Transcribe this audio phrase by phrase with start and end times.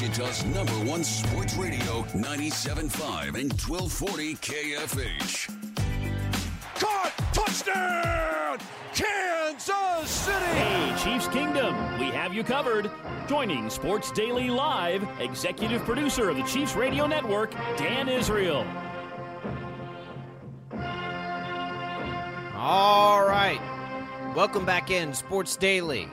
[0.00, 5.48] Wichita's number one sports radio, 97.5 and 1240 KFH.
[6.76, 7.12] Caught!
[7.32, 8.58] Touchdown!
[8.94, 10.44] Kansas City!
[10.44, 12.92] Hey, Chiefs Kingdom, we have you covered.
[13.26, 18.64] Joining Sports Daily Live, executive producer of the Chiefs Radio Network, Dan Israel.
[22.54, 23.60] All right.
[24.36, 26.08] Welcome back in Sports Daily.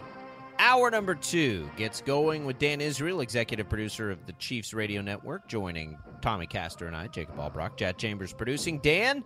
[0.58, 5.48] Hour number two gets going with Dan Israel, executive producer of the Chiefs Radio Network,
[5.48, 8.80] joining Tommy Castor and I, Jacob Albrock, Jack Chambers producing.
[8.80, 9.24] Dan,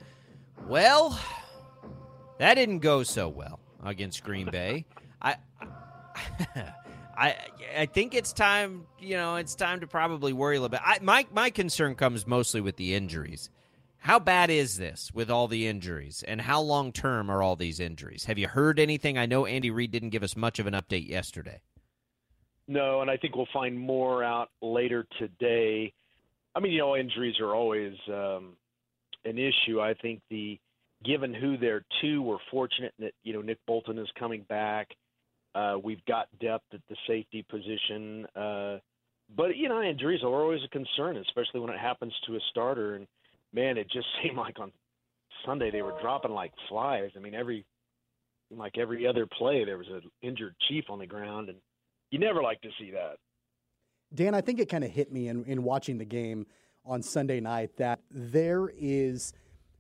[0.67, 1.19] well,
[2.39, 4.85] that didn't go so well against Green Bay.
[5.21, 5.35] I,
[7.17, 7.35] I,
[7.77, 8.85] I think it's time.
[8.99, 10.81] You know, it's time to probably worry a little bit.
[10.83, 13.49] I, my my concern comes mostly with the injuries.
[13.99, 17.80] How bad is this with all the injuries, and how long term are all these
[17.80, 18.25] injuries?
[18.25, 19.17] Have you heard anything?
[19.17, 21.61] I know Andy Reid didn't give us much of an update yesterday.
[22.67, 25.92] No, and I think we'll find more out later today.
[26.55, 28.53] I mean, you know, injuries are always um,
[29.25, 29.81] an issue.
[29.81, 30.58] I think the
[31.03, 34.88] given who they're to, we're fortunate that you know Nick Bolton is coming back.
[35.53, 38.77] Uh, we've got depth at the safety position, uh,
[39.36, 42.95] but you know, injuries are always a concern, especially when it happens to a starter.
[42.95, 43.08] And
[43.53, 44.72] man, it just seemed like on
[45.45, 47.11] Sunday they were dropping like flies.
[47.16, 47.66] I mean, every
[48.52, 51.59] like every other play there was an injured chief on the ground, and
[52.11, 53.17] you never like to see that.
[54.14, 56.47] Dan, I think it kind of hit me in, in watching the game
[56.83, 59.33] on Sunday night that there is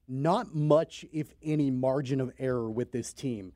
[0.07, 3.53] not much, if any, margin of error with this team.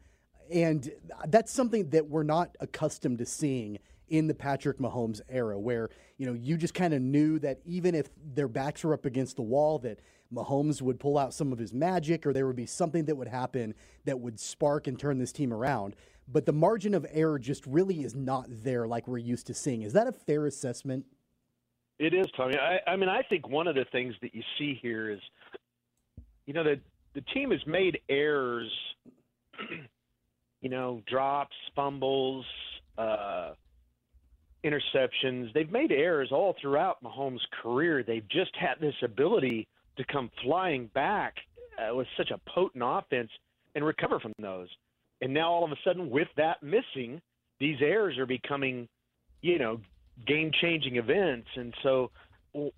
[0.52, 0.92] And
[1.28, 3.78] that's something that we're not accustomed to seeing
[4.14, 7.96] in the Patrick Mahomes era, where you know you just kind of knew that even
[7.96, 10.00] if their backs were up against the wall, that
[10.32, 13.28] Mahomes would pull out some of his magic, or there would be something that would
[13.28, 13.74] happen
[14.06, 15.96] that would spark and turn this team around.
[16.32, 19.82] But the margin of error just really is not there like we're used to seeing.
[19.82, 21.06] Is that a fair assessment?
[21.98, 22.56] It is, Tommy.
[22.56, 25.20] I, I mean, I think one of the things that you see here is,
[26.46, 26.80] you know, that
[27.16, 28.72] the team has made errors,
[30.62, 32.46] you know, drops, fumbles,
[32.98, 33.54] uh,
[34.64, 35.54] interceptions.
[35.54, 38.04] They've made errors all throughout Mahomes' career.
[38.04, 41.36] They've just had this ability to come flying back
[41.78, 43.30] uh, with such a potent offense
[43.76, 44.70] and recover from those.
[45.22, 47.22] And now all of a sudden, with that missing,
[47.60, 48.88] these errors are becoming,
[49.42, 49.80] you know,
[50.28, 51.48] game-changing events.
[51.56, 52.12] And so,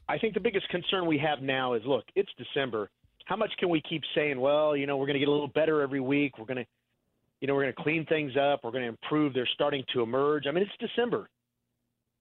[0.07, 2.89] I think the biggest concern we have now is, look, it's December.
[3.25, 5.47] How much can we keep saying, well, you know, we're going to get a little
[5.47, 6.37] better every week.
[6.37, 6.65] We're going to,
[7.41, 8.61] you know, we're going to clean things up.
[8.63, 9.33] We're going to improve.
[9.33, 10.45] They're starting to emerge.
[10.47, 11.27] I mean, it's December.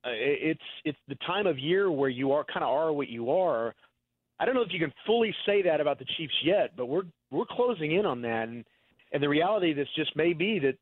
[0.05, 3.31] Uh, it's it's the time of year where you are kind of are what you
[3.31, 3.75] are.
[4.39, 7.05] I don't know if you can fully say that about the Chiefs yet, but we're
[7.31, 8.49] we're closing in on that.
[8.49, 8.65] And
[9.13, 10.77] and the reality of this just may be that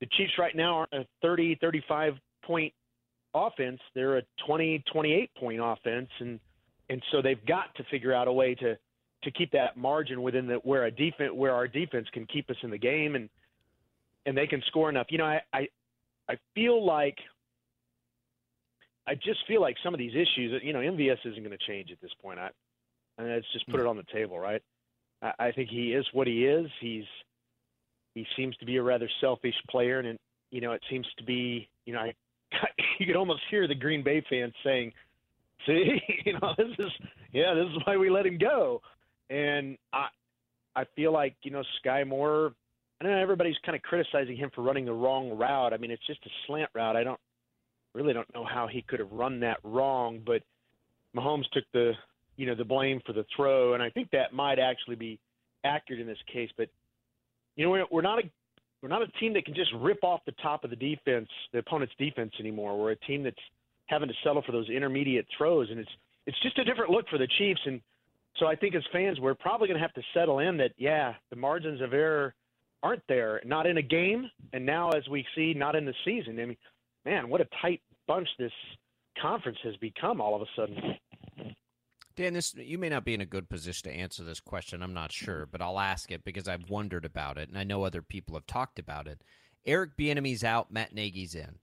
[0.00, 2.14] the Chiefs right now are a 30, 35
[2.44, 2.72] point
[3.34, 3.80] offense.
[3.94, 6.40] They're a 20, 28 point offense, and
[6.88, 8.76] and so they've got to figure out a way to
[9.24, 12.56] to keep that margin within the where a defense where our defense can keep us
[12.62, 13.28] in the game and
[14.26, 15.06] and they can score enough.
[15.10, 15.68] You know, I I,
[16.28, 17.18] I feel like
[19.06, 21.90] I just feel like some of these issues, you know, MVS isn't going to change
[21.90, 22.38] at this point.
[22.38, 22.50] I,
[23.18, 23.90] and let's just put it mm.
[23.90, 24.62] on the table, right?
[25.22, 26.70] I, I think he is what he is.
[26.80, 27.04] He's
[28.14, 30.18] he seems to be a rather selfish player, and and
[30.50, 32.14] you know, it seems to be, you know, I,
[32.98, 34.92] you could almost hear the Green Bay fans saying,
[35.66, 36.92] "See, you know, this is
[37.32, 38.80] yeah, this is why we let him go."
[39.30, 40.08] And I,
[40.76, 42.52] I feel like you know, Skyy Moore.
[43.00, 45.74] I know everybody's kind of criticizing him for running the wrong route.
[45.74, 46.96] I mean, it's just a slant route.
[46.96, 47.18] I don't
[47.94, 50.42] really don't know how he could have run that wrong, but
[51.16, 51.92] Mahomes took the
[52.36, 55.18] you know the blame for the throw, and I think that might actually be
[55.64, 56.50] accurate in this case.
[56.56, 56.68] But
[57.56, 58.30] you know we're, we're not a
[58.82, 61.60] we're not a team that can just rip off the top of the defense, the
[61.60, 62.78] opponent's defense anymore.
[62.78, 63.36] We're a team that's
[63.86, 65.90] having to settle for those intermediate throws, and it's
[66.26, 67.60] it's just a different look for the Chiefs.
[67.66, 67.80] And
[68.36, 71.14] so I think as fans, we're probably going to have to settle in that yeah,
[71.30, 72.34] the margins of error
[72.82, 76.38] aren't there, not in a game, and now as we see, not in the season.
[76.38, 76.56] I mean,
[77.04, 78.52] man, what a tight bunch this
[79.20, 80.76] conference has become all of a sudden.
[82.16, 84.82] Dan, this you may not be in a good position to answer this question.
[84.82, 87.82] I'm not sure, but I'll ask it because I've wondered about it, and I know
[87.82, 89.22] other people have talked about it.
[89.66, 91.58] Eric Bieniemy's out, Matt Nagy's in.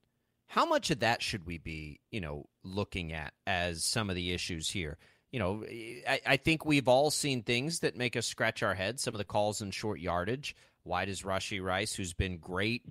[0.48, 4.34] How much of that should we be, you know, looking at as some of the
[4.34, 4.98] issues here?
[5.32, 5.64] You know,
[6.06, 9.02] I, I think we've all seen things that make us scratch our heads.
[9.02, 10.54] Some of the calls in short yardage.
[10.83, 12.81] Why does Rashee Rice, who's been great,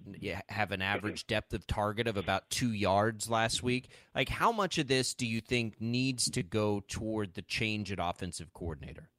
[0.48, 3.88] have an average depth of target of about two yards last week?
[4.14, 7.98] Like, how much of this do you think needs to go toward the change at
[8.00, 9.10] offensive coordinator?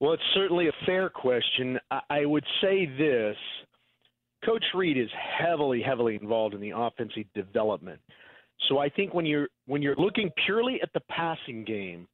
[0.00, 1.78] Well, it's certainly a fair question.
[2.08, 3.36] I would say this
[4.44, 5.08] Coach Reid is
[5.38, 8.00] heavily, heavily involved in the offensive development.
[8.68, 12.06] So I think when you're when you're looking purely at the passing game,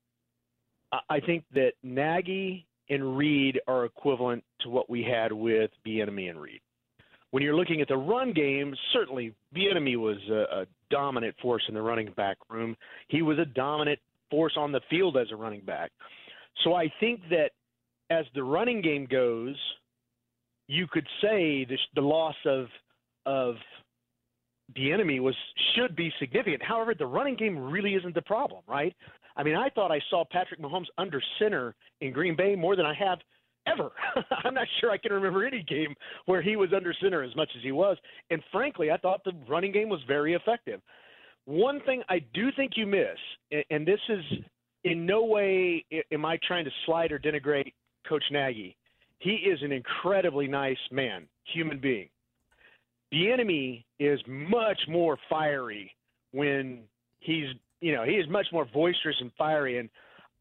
[1.09, 6.41] I think that Nagy and Reid are equivalent to what we had with Bieniemy and
[6.41, 6.61] Reid.
[7.31, 11.75] When you're looking at the run game, certainly Bieniemy was a, a dominant force in
[11.75, 12.77] the running back room.
[13.09, 14.01] He was a dominant
[14.31, 15.93] force on the field as a running back.
[16.65, 17.51] So I think that
[18.11, 19.55] as the running game goes,
[20.67, 22.67] you could say the, the loss of
[23.27, 23.57] of
[24.77, 25.35] Bieniemy was
[25.75, 26.63] should be significant.
[26.63, 28.95] However, the running game really isn't the problem, right?
[29.41, 32.85] I mean, I thought I saw Patrick Mahomes under center in Green Bay more than
[32.85, 33.21] I have
[33.67, 33.91] ever.
[34.45, 35.95] I'm not sure I can remember any game
[36.27, 37.97] where he was under center as much as he was.
[38.29, 40.83] And frankly, I thought the running game was very effective.
[41.47, 43.17] One thing I do think you miss,
[43.71, 44.21] and this is
[44.85, 47.73] in no way am I trying to slide or denigrate
[48.07, 48.77] Coach Nagy.
[49.21, 52.11] He is an incredibly nice man, human being.
[53.11, 55.97] Bieniemy is much more fiery
[56.33, 56.81] when
[57.21, 57.47] he's,
[57.81, 59.79] you know, he is much more boisterous and fiery.
[59.79, 59.89] And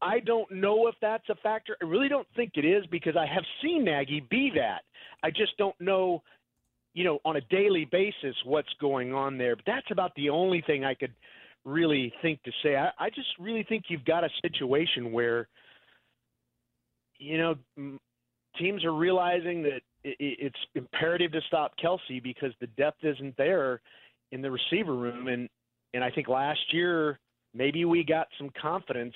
[0.02, 1.76] I don't know if that's a factor.
[1.80, 4.82] I really don't think it is because I have seen Nagy be that.
[5.22, 6.22] I just don't know,
[6.94, 9.56] you know, on a daily basis what's going on there.
[9.56, 11.14] But that's about the only thing I could
[11.64, 12.76] really think to say.
[12.76, 15.48] I, I just really think you've got a situation where,
[17.18, 17.54] you know,
[18.58, 23.82] teams are realizing that it's imperative to stop Kelce because the depth isn't there
[24.32, 25.28] in the receiver room.
[25.28, 25.48] And
[25.92, 27.18] and I think last year
[27.54, 29.14] maybe we got some confidence,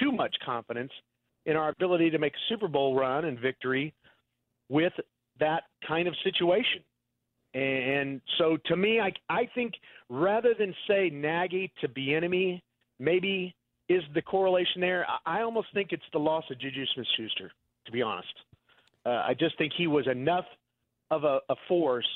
[0.00, 0.92] too much confidence,
[1.46, 3.92] in our ability to make a Super Bowl run and victory
[4.68, 4.92] with
[5.40, 6.82] that kind of situation.
[7.54, 9.74] And so to me, I I think
[10.08, 12.62] rather than say Nagy to Bieniemy,
[12.98, 13.54] maybe
[13.88, 15.06] is the correlation there.
[15.26, 17.50] I almost think it's the loss of Juju Smith-Schuster,
[17.84, 18.32] to be honest.
[19.04, 20.46] Uh, I just think he was enough
[21.10, 22.08] of a, a force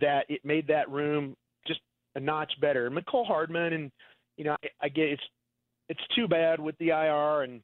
[0.00, 1.34] that it made that room
[1.66, 1.80] just
[2.14, 2.90] a notch better.
[2.90, 3.90] Mecole Hardman and
[4.36, 5.22] you know I, I get it's
[5.88, 7.60] it's too bad with the IR and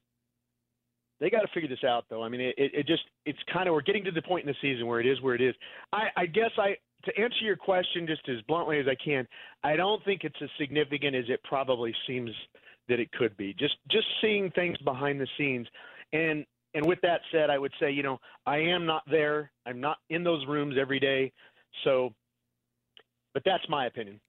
[1.19, 2.23] they got to figure this out though.
[2.23, 4.57] I mean it, it just it's kind of we're getting to the point in the
[4.61, 5.55] season where it is where it is.
[5.93, 6.75] I, I guess I
[7.05, 9.27] to answer your question just as bluntly as I can,
[9.63, 12.29] I don't think it's as significant as it probably seems
[12.89, 13.53] that it could be.
[13.57, 15.67] Just just seeing things behind the scenes
[16.13, 19.51] and and with that said, I would say, you know, I am not there.
[19.65, 21.31] I'm not in those rooms every day.
[21.83, 22.13] So,
[23.33, 24.19] but that's my opinion.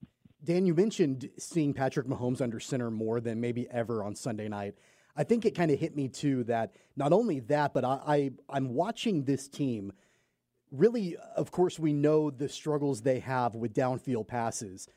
[0.43, 4.75] Dan, you mentioned seeing Patrick Mahomes under center more than maybe ever on Sunday night.
[5.15, 8.57] I think it kind of hit me too that not only that, but I, I
[8.57, 9.93] am watching this team.
[10.71, 14.89] Really, of course, we know the struggles they have with downfield passes.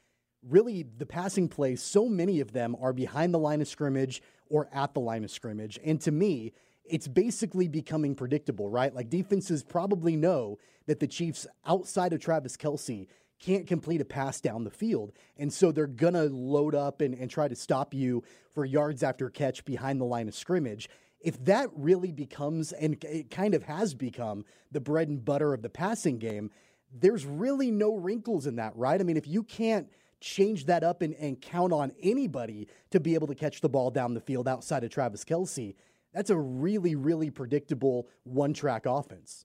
[0.43, 4.69] Really, the passing plays, so many of them are behind the line of scrimmage or
[4.73, 5.79] at the line of scrimmage.
[5.85, 6.55] And to me,
[6.85, 8.95] it's basically becoming predictable, right?
[8.95, 13.07] Like defenses probably know that the Chiefs, outside of Travis Kelce,
[13.39, 15.13] can't complete a pass down the field.
[15.37, 19.03] And so they're going to load up and, and try to stop you for yards
[19.03, 20.89] after catch behind the line of scrimmage.
[21.21, 25.63] If that really becomes, and it kind of has become, the bread and butter of
[25.63, 26.51] the passing game,
[26.93, 29.01] there's really no wrinkles in that, right?
[29.01, 29.89] I mean, if you can't
[30.21, 33.91] change that up and, and count on anybody to be able to catch the ball
[33.91, 35.75] down the field outside of Travis Kelce,
[36.13, 39.45] that's a really, really predictable one track offense.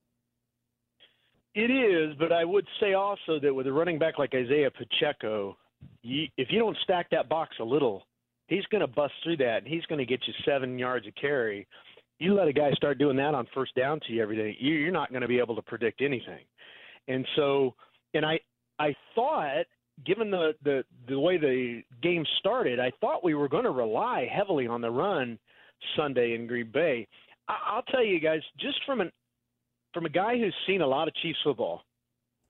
[1.53, 5.57] It is, but I would say also that with a running back like Isaiah Pacheco,
[6.01, 8.03] you, if you don't stack that box a little,
[8.47, 11.15] he's going to bust through that and he's going to get you seven yards of
[11.15, 11.67] carry.
[12.19, 14.91] You let a guy start doing that on first down to you every day, you're
[14.91, 16.45] not going to be able to predict anything.
[17.07, 17.73] And so,
[18.13, 18.39] and I,
[18.79, 19.65] I thought,
[20.05, 24.27] given the the the way the game started, I thought we were going to rely
[24.31, 25.37] heavily on the run
[25.97, 27.07] Sunday in Green Bay.
[27.47, 29.11] I, I- will tell you guys, just from an
[29.93, 31.83] from a guy who's seen a lot of Chiefs football,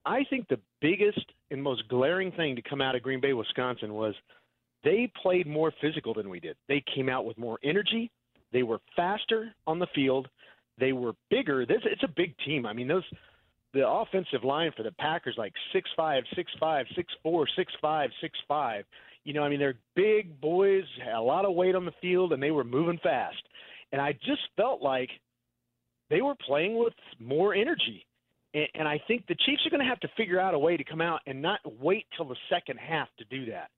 [0.05, 3.93] I think the biggest and most glaring thing to come out of Green Bay, Wisconsin,
[3.93, 4.15] was
[4.83, 6.55] they played more physical than we did.
[6.67, 8.09] They came out with more energy.
[8.51, 10.27] They were faster on the field.
[10.79, 11.65] They were bigger.
[11.65, 12.65] This it's a big team.
[12.65, 13.03] I mean, those
[13.73, 18.09] the offensive line for the Packers like six five, six five, six four, six five,
[18.21, 18.85] six five.
[19.23, 22.33] You know, I mean, they're big boys, had a lot of weight on the field,
[22.33, 23.41] and they were moving fast.
[23.91, 25.09] And I just felt like
[26.11, 28.05] they were playing with more energy.
[28.53, 30.77] And, and I think the Chiefs are going to have to figure out a way
[30.77, 33.71] to come out and not wait till the second half to do that.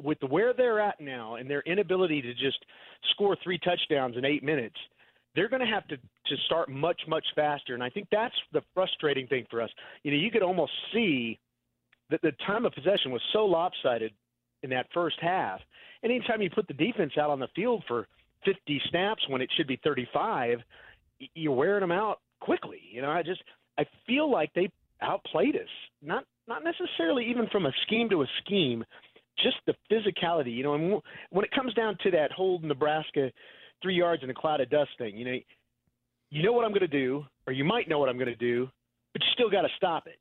[0.00, 2.64] With where they're at now and their inability to just
[3.10, 4.76] score three touchdowns in eight minutes,
[5.34, 7.74] they're going to have to to start much much faster.
[7.74, 9.70] And I think that's the frustrating thing for us.
[10.04, 11.40] You know, you could almost see
[12.10, 14.12] that the time of possession was so lopsided
[14.62, 15.60] in that first half.
[16.04, 18.06] And anytime you put the defense out on the field for
[18.44, 20.60] 50 snaps when it should be 35,
[21.34, 22.80] you're wearing them out quickly.
[22.90, 23.42] You know, I just
[23.78, 24.70] I feel like they
[25.02, 25.68] outplayed us.
[26.02, 28.84] Not not necessarily even from a scheme to a scheme,
[29.42, 30.54] just the physicality.
[30.54, 33.30] You know, and when it comes down to that whole Nebraska
[33.82, 35.38] three yards in a cloud of dust thing, you know,
[36.30, 38.34] you know what I'm going to do, or you might know what I'm going to
[38.34, 38.68] do,
[39.12, 40.18] but you still got to stop it.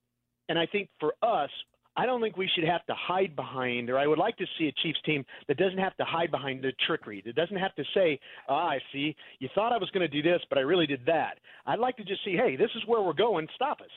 [0.49, 1.49] And I think for us,
[1.95, 4.67] I don't think we should have to hide behind, or I would like to see
[4.67, 7.21] a Chiefs team that doesn't have to hide behind the trickery.
[7.25, 8.19] That doesn't have to say,
[8.49, 11.05] ah, I see, you thought I was going to do this, but I really did
[11.05, 11.39] that.
[11.65, 13.87] I'd like to just see, hey, this is where we're going, stop us.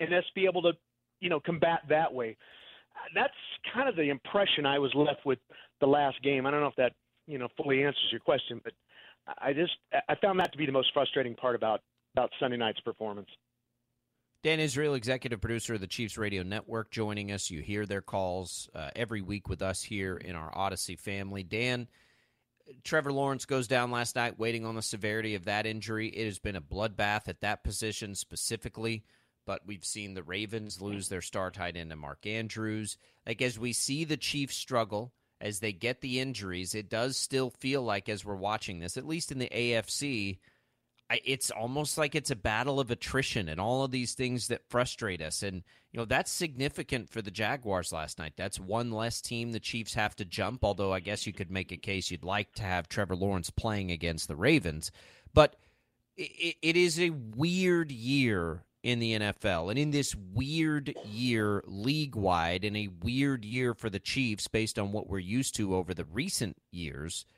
[0.00, 0.72] And let's be able to,
[1.20, 2.36] you know, combat that way.
[3.14, 3.32] That's
[3.72, 5.38] kind of the impression I was left with
[5.80, 6.46] the last game.
[6.46, 6.92] I don't know if that,
[7.26, 8.72] you know, fully answers your question, but
[9.38, 9.72] I just
[10.08, 11.80] I found that to be the most frustrating part about
[12.14, 13.28] about Sunday night's performance.
[14.44, 17.50] Dan Israel, executive producer of the Chiefs Radio Network, joining us.
[17.50, 21.42] You hear their calls uh, every week with us here in our Odyssey family.
[21.42, 21.88] Dan,
[22.82, 26.08] Trevor Lawrence goes down last night, waiting on the severity of that injury.
[26.08, 29.04] It has been a bloodbath at that position specifically,
[29.46, 32.98] but we've seen the Ravens lose their star tight end to Mark Andrews.
[33.26, 37.48] Like, as we see the Chiefs struggle, as they get the injuries, it does still
[37.48, 40.36] feel like, as we're watching this, at least in the AFC,
[41.24, 45.20] it's almost like it's a battle of attrition and all of these things that frustrate
[45.20, 45.42] us.
[45.42, 48.34] And, you know, that's significant for the Jaguars last night.
[48.36, 51.72] That's one less team the Chiefs have to jump, although I guess you could make
[51.72, 54.90] a case you'd like to have Trevor Lawrence playing against the Ravens.
[55.32, 55.56] But
[56.16, 59.70] it, it is a weird year in the NFL.
[59.70, 64.78] And in this weird year league wide, and a weird year for the Chiefs based
[64.78, 67.24] on what we're used to over the recent years–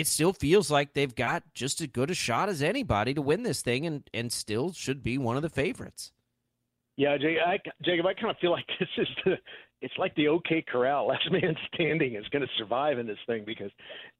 [0.00, 3.42] it still feels like they've got just as good a shot as anybody to win
[3.42, 6.12] this thing and, and still should be one of the favorites.
[6.96, 7.16] Yeah,
[7.46, 9.36] I, Jacob, I kind of feel like this is the
[9.82, 11.08] it's like the OK Corral.
[11.08, 13.70] Last man standing is going to survive in this thing because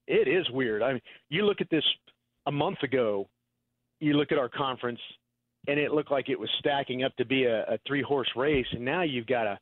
[0.07, 0.83] it is weird.
[0.83, 1.85] I mean, you look at this
[2.47, 3.29] a month ago,
[4.01, 5.01] you look at our conference,
[5.69, 8.67] and it looked like it was stacking up to be a, a three horse race,
[8.73, 9.59] and now you've got a.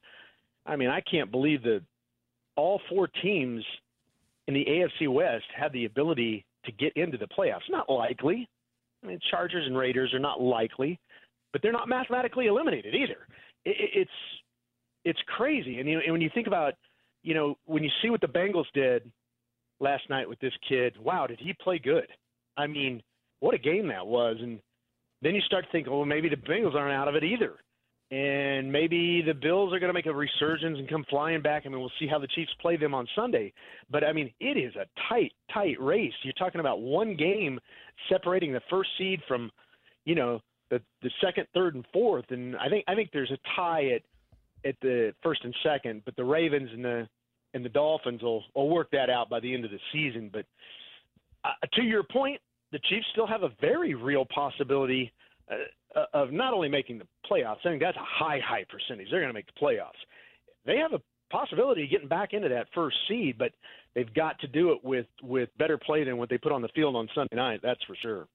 [0.66, 1.82] I mean, I can't believe that
[2.56, 3.64] all four teams
[4.48, 7.70] in the AFC West have the ability to get into the playoffs.
[7.70, 8.48] Not likely.
[9.04, 10.98] I mean, Chargers and Raiders are not likely,
[11.52, 13.28] but they're not mathematically eliminated either.
[13.64, 14.10] It, it's
[15.04, 16.74] it's crazy, and, you know, and when you think about,
[17.22, 19.10] you know, when you see what the Bengals did
[19.80, 22.08] last night with this kid, wow, did he play good?
[22.56, 23.00] I mean,
[23.40, 24.58] what a game that was, and
[25.22, 27.54] then you start to think, well, maybe the Bengals aren't out of it either
[28.10, 31.64] and maybe the Bills are going to make a resurgence and come flying back.
[31.66, 33.52] I mean, we'll see how the Chiefs play them on Sunday.
[33.90, 36.12] But I mean, it is a tight, tight race.
[36.22, 37.60] You're talking about one game
[38.08, 39.50] separating the first seed from,
[40.06, 42.26] you know, the the second, third, and fourth.
[42.30, 44.02] And I think I think there's a tie at
[44.66, 46.02] at the first and second.
[46.06, 47.08] But the Ravens and the
[47.52, 50.30] and the Dolphins will will work that out by the end of the season.
[50.32, 50.46] But
[51.44, 52.40] uh, to your point,
[52.72, 55.12] the Chiefs still have a very real possibility.
[55.50, 55.56] Uh,
[55.96, 57.60] Uh, of not only making the playoffs.
[57.64, 59.08] I think that's a high, high percentage.
[59.10, 59.98] They're going to make the playoffs.
[60.66, 63.52] They have a possibility of getting back into that first seed, but
[63.94, 66.68] they've got to do it with with better play than what they put on the
[66.68, 67.60] field on Sunday night.
[67.62, 68.28] That's for sure.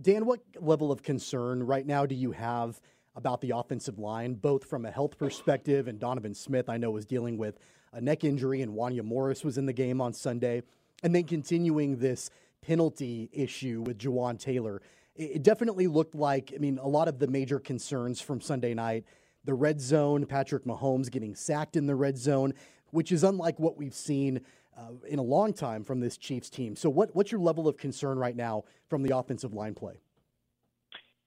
[0.00, 2.80] Dan, what level of concern right now do you have
[3.16, 6.68] about the offensive line, both from a health perspective and Donovan Smith?
[6.68, 7.58] I know was dealing with
[7.92, 10.62] a neck injury, and Wanya Morris was in the game on Sunday,
[11.02, 12.28] and then continuing this
[12.60, 14.82] penalty issue with Jawaan Taylor
[15.16, 19.04] it definitely looked like, I mean, a lot of the major concerns from Sunday night
[19.44, 22.54] the red zone, Patrick Mahomes getting sacked in the red zone,
[22.90, 24.40] which is unlike what we've seen
[24.76, 26.74] uh, in a long time from this Chiefs team.
[26.74, 30.00] So, what, what's your level of concern right now from the offensive line play?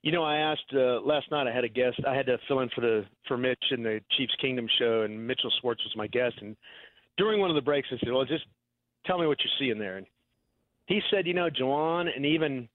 [0.03, 1.47] You know, I asked uh, last night.
[1.47, 1.99] I had a guest.
[2.07, 5.27] I had to fill in for the for Mitch in the Chiefs Kingdom show, and
[5.27, 6.35] Mitchell Schwartz was my guest.
[6.41, 6.55] And
[7.17, 8.45] during one of the breaks, I said, "Well, just
[9.05, 10.05] tell me what you're seeing there." And
[10.85, 12.69] he said, "You know, Jawaan and even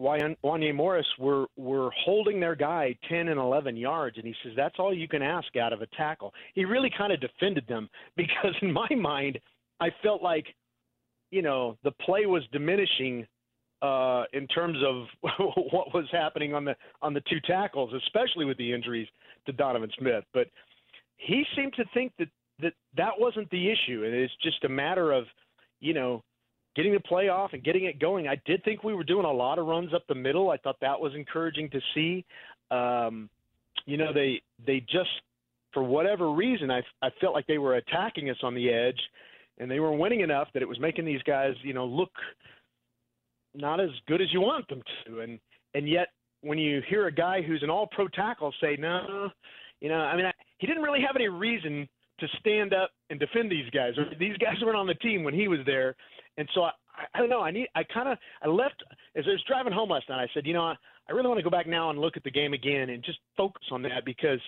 [0.00, 4.76] Wanya Morris were were holding their guy 10 and 11 yards, and he says that's
[4.78, 6.32] all you can ask out of a tackle.
[6.54, 9.38] He really kind of defended them because in my mind,
[9.80, 10.46] I felt like,
[11.30, 13.26] you know, the play was diminishing
[13.82, 15.06] uh, in terms of
[15.72, 19.08] what was happening on the on the two tackles, especially with the injuries
[19.46, 20.24] to Donovan Smith.
[20.32, 20.48] But
[21.16, 22.28] he seemed to think that
[22.60, 25.24] that that wasn't the issue, and it's just a matter of,
[25.80, 26.22] you know,
[26.80, 28.26] getting the playoff and getting it going.
[28.26, 30.50] I did think we were doing a lot of runs up the middle.
[30.50, 32.24] I thought that was encouraging to see.
[32.70, 33.28] Um,
[33.84, 35.10] you know, they they just
[35.74, 39.00] for whatever reason, I I felt like they were attacking us on the edge,
[39.58, 42.12] and they were winning enough that it was making these guys, you know, look
[43.54, 45.20] not as good as you want them to.
[45.20, 45.38] And
[45.74, 46.08] and yet,
[46.40, 49.28] when you hear a guy who's an All-Pro tackle say, "No,"
[49.80, 51.86] you know, I mean, I, he didn't really have any reason
[52.20, 53.94] to stand up and defend these guys.
[54.18, 55.96] These guys weren't on the team when he was there,
[56.40, 56.70] and so I,
[57.14, 57.42] I don't know.
[57.42, 57.68] I need.
[57.74, 58.18] I kind of.
[58.42, 58.82] I left
[59.14, 60.22] as I was driving home last night.
[60.22, 60.74] I said, you know, I,
[61.08, 63.18] I really want to go back now and look at the game again and just
[63.36, 64.40] focus on that because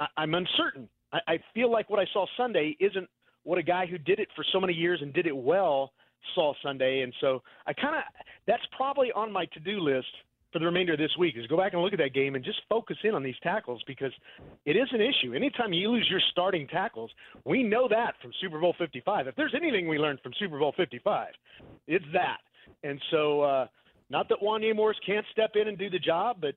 [0.00, 0.88] I, I'm uncertain.
[1.12, 3.08] I, I feel like what I saw Sunday isn't
[3.44, 5.92] what a guy who did it for so many years and did it well
[6.34, 7.02] saw Sunday.
[7.02, 8.02] And so I kind of
[8.46, 10.08] that's probably on my to do list
[10.52, 12.44] for the remainder of this week is go back and look at that game and
[12.44, 14.12] just focus in on these tackles because
[14.64, 15.34] it is an issue.
[15.34, 17.10] Anytime you lose your starting tackles,
[17.44, 19.28] we know that from Super Bowl 55.
[19.28, 21.28] If there's anything we learned from Super Bowl 55,
[21.86, 22.38] it's that.
[22.82, 23.66] And so, uh,
[24.10, 26.54] not that Wanya Morris can't step in and do the job, but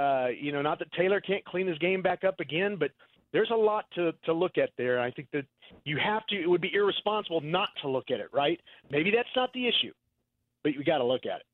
[0.00, 2.90] uh, you know, not that Taylor can't clean his game back up again, but
[3.32, 5.00] there's a lot to to look at there.
[5.00, 5.44] I think that
[5.84, 6.36] you have to.
[6.36, 8.60] It would be irresponsible not to look at it, right?
[8.90, 9.92] Maybe that's not the issue,
[10.62, 11.46] but you got to look at it.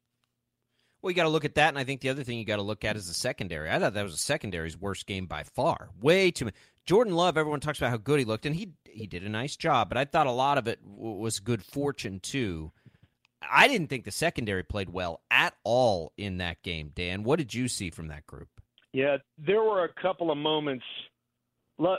[1.01, 2.57] Well, you got to look at that, and I think the other thing you got
[2.57, 3.71] to look at is the secondary.
[3.71, 5.91] I thought that was the secondary's worst game by far.
[6.01, 6.55] Way too much.
[6.87, 9.57] Jordan Love, everyone talks about how good he looked, and he he did a nice
[9.57, 12.73] job, but I thought a lot of it was good fortune too.
[13.49, 16.91] I didn't think the secondary played well at all in that game.
[16.95, 18.49] Dan, what did you see from that group?
[18.93, 20.85] Yeah, there were a couple of moments.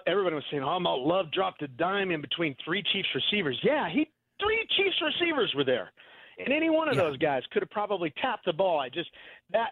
[0.06, 4.10] Everybody was saying, "Oh, Love dropped a dime in between three Chiefs receivers." Yeah, he
[4.42, 5.92] three Chiefs receivers were there.
[6.40, 7.04] And any one of yeah.
[7.04, 8.80] those guys could have probably tapped the ball.
[8.80, 9.10] I just
[9.52, 9.72] that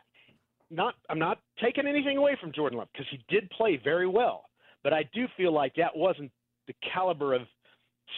[0.69, 4.45] not I'm not taking anything away from Jordan Love because he did play very well,
[4.83, 6.31] but I do feel like that wasn't
[6.67, 7.43] the caliber of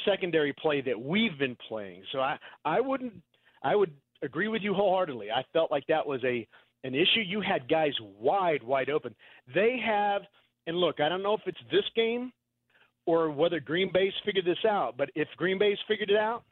[0.05, 2.03] secondary play that we've been playing.
[2.11, 3.13] So I I wouldn't
[3.63, 3.91] I would
[4.23, 5.31] agree with you wholeheartedly.
[5.31, 6.47] I felt like that was a
[6.83, 7.21] an issue.
[7.25, 9.15] You had guys wide wide open.
[9.53, 10.23] They have
[10.67, 12.31] and look, I don't know if it's this game
[13.05, 16.43] or whether Green Bay's figured this out, but if Green Bay's figured it out,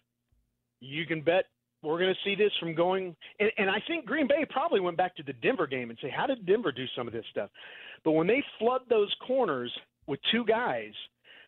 [0.80, 1.46] you can bet
[1.88, 4.98] we're going to see this from going, and, and I think Green Bay probably went
[4.98, 7.50] back to the Denver game and say, how did Denver do some of this stuff?
[8.04, 9.72] But when they flood those corners
[10.06, 10.92] with two guys,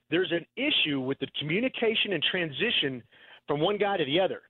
[0.10, 3.04] there's an issue with the communication and transition
[3.48, 4.42] from one guy to the other.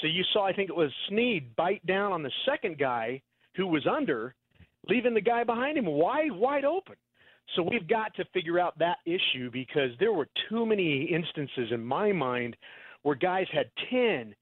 [0.00, 3.20] So you saw, I think it was Sneed bite down on the second guy
[3.56, 4.34] who was under,
[4.88, 6.94] leaving the guy behind him wide, wide open.
[7.56, 11.84] So we've got to figure out that issue because there were too many instances in
[11.84, 12.56] my mind
[13.02, 14.34] where guys had 10,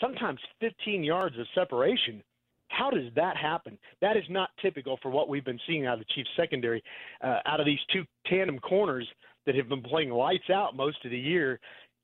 [0.00, 2.22] sometimes 15 yards of separation.
[2.68, 3.76] How does that happen?
[4.00, 6.82] That is not typical for what we've been seeing out of the Chiefs secondary,
[7.22, 9.08] uh, out of these two tandem corners
[9.46, 11.58] that have been playing lights out most of the year.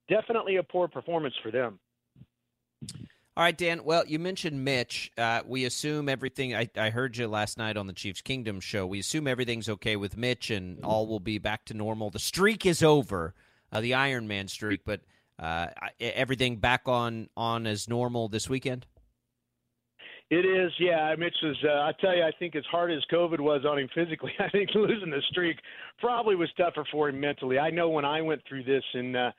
[0.09, 1.79] Definitely a poor performance for them.
[3.37, 3.85] All right, Dan.
[3.85, 5.13] Well, you mentioned Mitch.
[5.19, 6.55] Uh, we assume everything.
[6.55, 8.87] I, I, heard you last night on the Chiefs Kingdom show.
[8.87, 12.09] We assume everything's okay with Mitch and all will be back to normal.
[12.09, 13.35] The streak is over,
[13.71, 14.87] uh, the Iron Man streak.
[14.87, 15.03] But
[15.39, 15.67] uh,
[16.01, 18.87] everything back on on as normal this weekend?
[20.29, 21.15] It is, yeah.
[21.17, 21.57] Mitch was.
[21.65, 24.49] Uh, I tell you, I think as hard as COVID was on him physically, I
[24.49, 25.57] think losing the streak
[26.01, 27.59] probably was tougher for him mentally.
[27.59, 29.31] I know when I went through this in uh,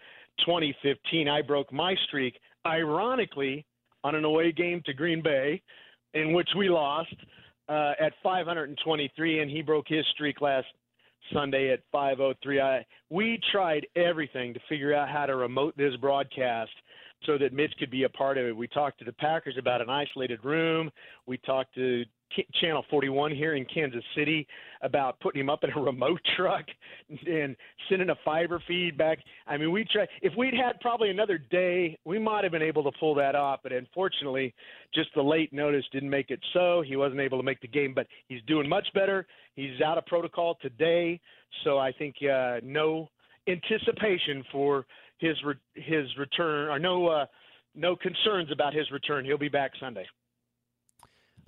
[0.46, 3.66] 2015, I broke my streak, ironically,
[4.04, 5.62] on an away game to Green Bay,
[6.14, 7.16] in which we lost
[7.68, 10.68] uh, at 523, and he broke his streak last
[11.34, 12.62] Sunday at 5:03.
[12.62, 16.72] I we tried everything to figure out how to remote this broadcast
[17.26, 18.56] so that Mitch could be a part of it.
[18.56, 20.90] We talked to the Packers about an isolated room.
[21.26, 22.04] We talked to
[22.62, 24.48] Channel 41 here in Kansas City
[24.82, 26.66] about putting him up in a remote truck
[27.26, 27.56] and
[27.90, 29.20] sending a fiber feed back.
[29.48, 30.06] I mean, we try.
[30.22, 33.62] If we'd had probably another day, we might have been able to pull that off.
[33.64, 34.54] But unfortunately,
[34.94, 36.84] just the late notice didn't make it so.
[36.86, 39.26] He wasn't able to make the game, but he's doing much better.
[39.56, 41.20] He's out of protocol today,
[41.64, 43.10] so I think uh, no
[43.48, 44.86] anticipation for
[45.20, 47.26] his re- his return or no uh,
[47.76, 49.26] no concerns about his return.
[49.26, 50.06] He'll be back Sunday.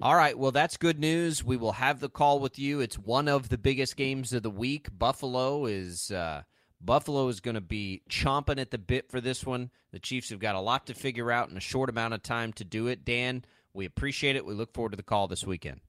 [0.02, 1.44] All right, well, that's good news.
[1.44, 2.80] We will have the call with you.
[2.80, 4.88] It's one of the biggest games of the week.
[4.98, 6.44] Buffalo is uh,
[6.80, 9.72] Buffalo is going to be chomping at the bit for this one.
[9.92, 12.54] The Chiefs have got a lot to figure out in a short amount of time
[12.54, 13.04] to do it.
[13.04, 14.46] Dan, we appreciate it.
[14.46, 15.82] We look forward to the call this weekend.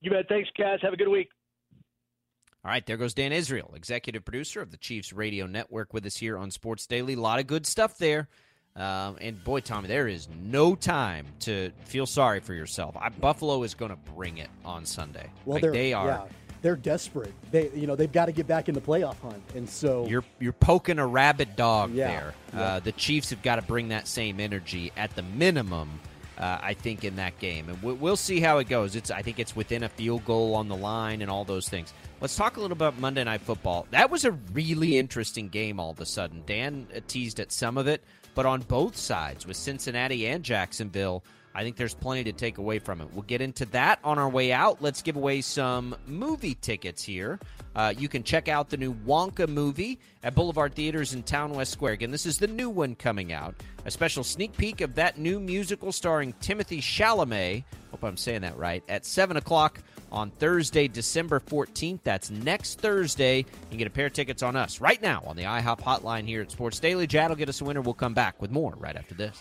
[0.00, 0.28] You bet.
[0.28, 0.80] Thanks, Kaz.
[0.82, 1.30] Have a good week.
[2.64, 6.16] All right, there goes Dan Israel, executive producer of the Chiefs Radio Network, with us
[6.16, 7.12] here on Sports Daily.
[7.12, 8.26] A lot of good stuff there.
[8.74, 12.96] Um, and boy, Tommy, there is no time to feel sorry for yourself.
[12.98, 15.28] I, Buffalo is going to bring it on Sunday.
[15.44, 16.06] Well, like they are.
[16.06, 16.24] Yeah,
[16.62, 17.34] they're desperate.
[17.50, 20.24] They, you know, they've got to get back in the playoff hunt, and so you're
[20.40, 22.34] you're poking a rabid dog yeah, there.
[22.54, 22.62] Yeah.
[22.62, 26.00] Uh, the Chiefs have got to bring that same energy at the minimum.
[26.38, 28.96] Uh, I think in that game, and we'll see how it goes.
[28.96, 31.94] It's I think it's within a field goal on the line and all those things.
[32.20, 33.86] Let's talk a little about Monday Night Football.
[33.92, 35.78] That was a really interesting game.
[35.78, 38.02] All of a sudden, Dan teased at some of it.
[38.34, 41.22] But on both sides, with Cincinnati and Jacksonville,
[41.54, 43.08] I think there's plenty to take away from it.
[43.12, 44.82] We'll get into that on our way out.
[44.82, 47.38] Let's give away some movie tickets here.
[47.76, 51.72] Uh, you can check out the new Wonka movie at Boulevard Theaters in Town West
[51.72, 51.94] Square.
[51.94, 53.54] Again, this is the new one coming out.
[53.84, 57.64] A special sneak peek of that new musical starring Timothée Chalamet.
[57.90, 58.82] Hope I'm saying that right.
[58.88, 62.00] At 7 o'clock on Thursday, December 14th.
[62.02, 63.38] That's next Thursday.
[63.38, 66.26] You can get a pair of tickets on us right now on the IHOP hotline
[66.26, 67.06] here at Sports Daily.
[67.06, 67.80] Jad will get us a winner.
[67.80, 69.36] We'll come back with more right after this.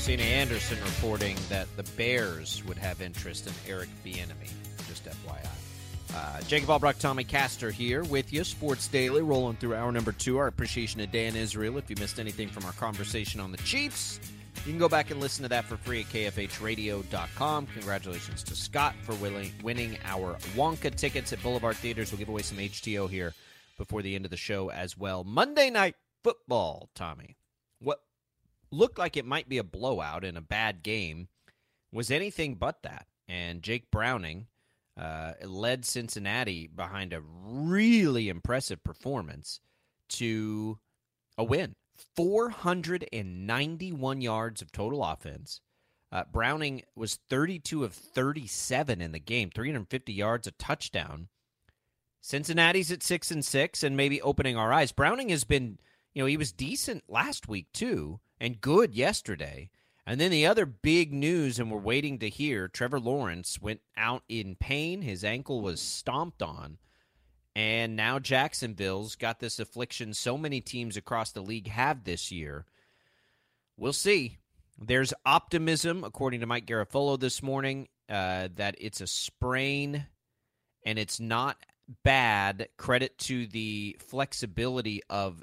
[0.00, 4.50] Josina Anderson reporting that the Bears would have interest in Eric Bieniemy.
[4.88, 5.46] Just FYI.
[6.16, 10.38] Uh, Jacob Albrock, Tommy Castor here with you, Sports Daily, rolling through hour number two.
[10.38, 11.76] Our appreciation to Dan Israel.
[11.76, 14.20] If you missed anything from our conversation on the Chiefs,
[14.64, 17.66] you can go back and listen to that for free at kfhradio.com.
[17.66, 22.10] Congratulations to Scott for winning our Wonka tickets at Boulevard Theaters.
[22.10, 23.34] We'll give away some HTO here
[23.76, 25.24] before the end of the show as well.
[25.24, 27.36] Monday Night Football, Tommy.
[28.72, 31.28] Looked like it might be a blowout in a bad game
[31.92, 33.06] was anything but that.
[33.28, 34.46] And Jake Browning
[34.96, 39.60] uh, led Cincinnati behind a really impressive performance
[40.10, 40.78] to
[41.38, 41.74] a win
[42.16, 45.60] 491 yards of total offense.
[46.12, 51.28] Uh, Browning was 32 of 37 in the game, 350 yards, a touchdown.
[52.20, 54.92] Cincinnati's at six and six, and maybe opening our eyes.
[54.92, 55.78] Browning has been,
[56.12, 59.70] you know, he was decent last week too, and good yesterday.
[60.06, 64.22] And then the other big news, and we're waiting to hear Trevor Lawrence went out
[64.28, 65.02] in pain.
[65.02, 66.78] His ankle was stomped on.
[67.54, 72.64] And now Jacksonville's got this affliction so many teams across the league have this year.
[73.76, 74.38] We'll see.
[74.78, 80.06] There's optimism, according to Mike Garafolo this morning, uh, that it's a sprain
[80.84, 81.56] and it's not
[82.02, 82.68] bad.
[82.78, 85.42] Credit to the flexibility of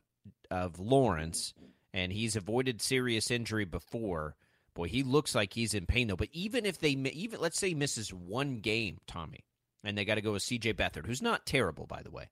[0.49, 1.53] of Lawrence
[1.97, 4.35] and he's avoided serious injury before.
[4.75, 6.15] Boy, he looks like he's in pain though.
[6.15, 9.45] But even if they even let's say misses one game, Tommy,
[9.83, 10.73] and they got to go with C.J.
[10.75, 12.29] Beathard, who's not terrible by the way.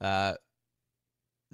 [0.00, 0.34] Uh,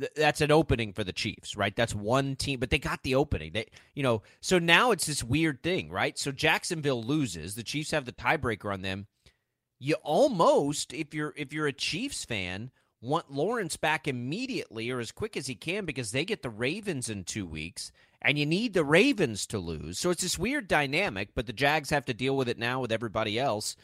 [0.00, 1.76] th- that's an opening for the Chiefs, right?
[1.76, 3.52] That's one team, but they got the opening.
[3.52, 6.18] They, you know, so now it's this weird thing, right?
[6.18, 9.08] So Jacksonville loses, the Chiefs have the tiebreaker on them.
[9.78, 12.70] You almost, if you're if you're a Chiefs fan,
[13.02, 17.10] want Lawrence back immediately or as quick as he can because they get the Ravens
[17.10, 17.90] in two weeks,
[18.22, 19.98] and you need the Ravens to lose.
[19.98, 22.92] So it's this weird dynamic, but the Jags have to deal with it now with
[22.92, 23.76] everybody else.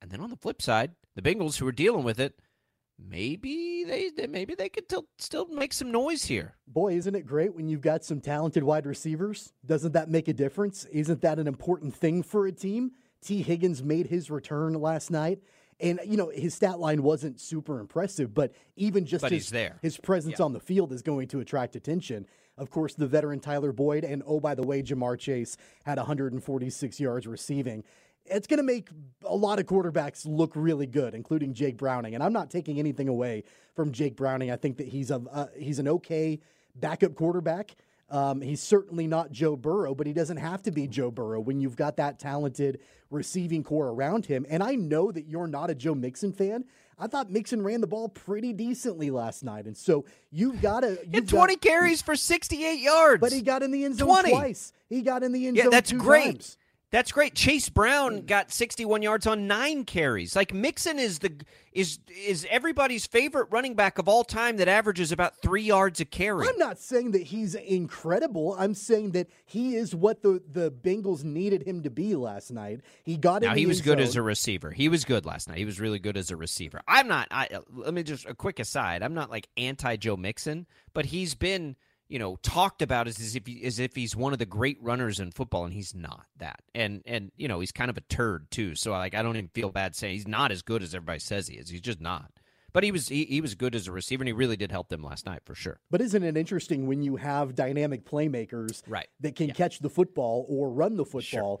[0.00, 2.38] And then on the flip side, the Bengals who are dealing with it,
[2.98, 6.54] maybe they, they maybe they could t- still make some noise here.
[6.68, 9.52] Boy, isn't it great when you've got some talented wide receivers?
[9.64, 10.84] Doesn't that make a difference?
[10.86, 12.92] Isn't that an important thing for a team?
[13.22, 15.40] Tee Higgins made his return last night.
[15.78, 19.98] And you know his stat line wasn't super impressive, but even just but his, his
[19.98, 20.44] presence yeah.
[20.44, 22.26] on the field is going to attract attention.
[22.56, 26.98] Of course, the veteran Tyler Boyd, and oh by the way, Ja'Marr Chase had 146
[27.00, 27.84] yards receiving.
[28.24, 28.88] It's going to make
[29.24, 32.14] a lot of quarterbacks look really good, including Jake Browning.
[32.14, 33.44] And I'm not taking anything away
[33.76, 34.50] from Jake Browning.
[34.50, 36.40] I think that he's a uh, he's an okay
[36.74, 37.76] backup quarterback.
[38.08, 41.60] Um, he's certainly not Joe Burrow, but he doesn't have to be Joe Burrow when
[41.60, 44.46] you've got that talented receiving corps around him.
[44.48, 46.64] And I know that you're not a Joe Mixon fan.
[46.98, 50.98] I thought Mixon ran the ball pretty decently last night, and so you've got to.
[51.06, 54.30] You've 20 got, carries for 68 yards, but he got in the end zone 20.
[54.30, 54.72] twice.
[54.88, 55.72] He got in the end yeah, zone.
[55.72, 56.24] that's great.
[56.24, 56.58] Times.
[56.92, 57.34] That's great.
[57.34, 58.26] Chase Brown mm.
[58.26, 60.36] got 61 yards on 9 carries.
[60.36, 61.32] Like Mixon is the
[61.72, 66.04] is is everybody's favorite running back of all time that averages about 3 yards a
[66.04, 66.46] carry.
[66.46, 68.54] I'm not saying that he's incredible.
[68.56, 72.82] I'm saying that he is what the the Bengals needed him to be last night.
[73.02, 74.06] He got Now he was good zone.
[74.06, 74.70] as a receiver.
[74.70, 75.58] He was good last night.
[75.58, 76.80] He was really good as a receiver.
[76.86, 79.02] I'm not I let me just a quick aside.
[79.02, 81.74] I'm not like anti Joe Mixon, but he's been
[82.08, 84.78] you know, talked about as, as if he, as if he's one of the great
[84.80, 86.60] runners in football, and he's not that.
[86.74, 88.74] And and you know, he's kind of a turd too.
[88.74, 91.48] So like, I don't even feel bad saying he's not as good as everybody says
[91.48, 91.68] he is.
[91.68, 92.30] He's just not.
[92.72, 94.88] But he was he, he was good as a receiver, and he really did help
[94.88, 95.80] them last night for sure.
[95.90, 99.08] But isn't it interesting when you have dynamic playmakers right.
[99.20, 99.54] that can yeah.
[99.54, 101.20] catch the football or run the football?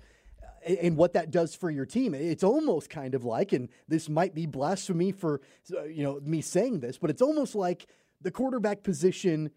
[0.66, 2.12] and what that does for your team.
[2.12, 5.40] It's almost kind of like, and this might be blasphemy for
[5.88, 7.86] you know me saying this, but it's almost like
[8.20, 9.50] the quarterback position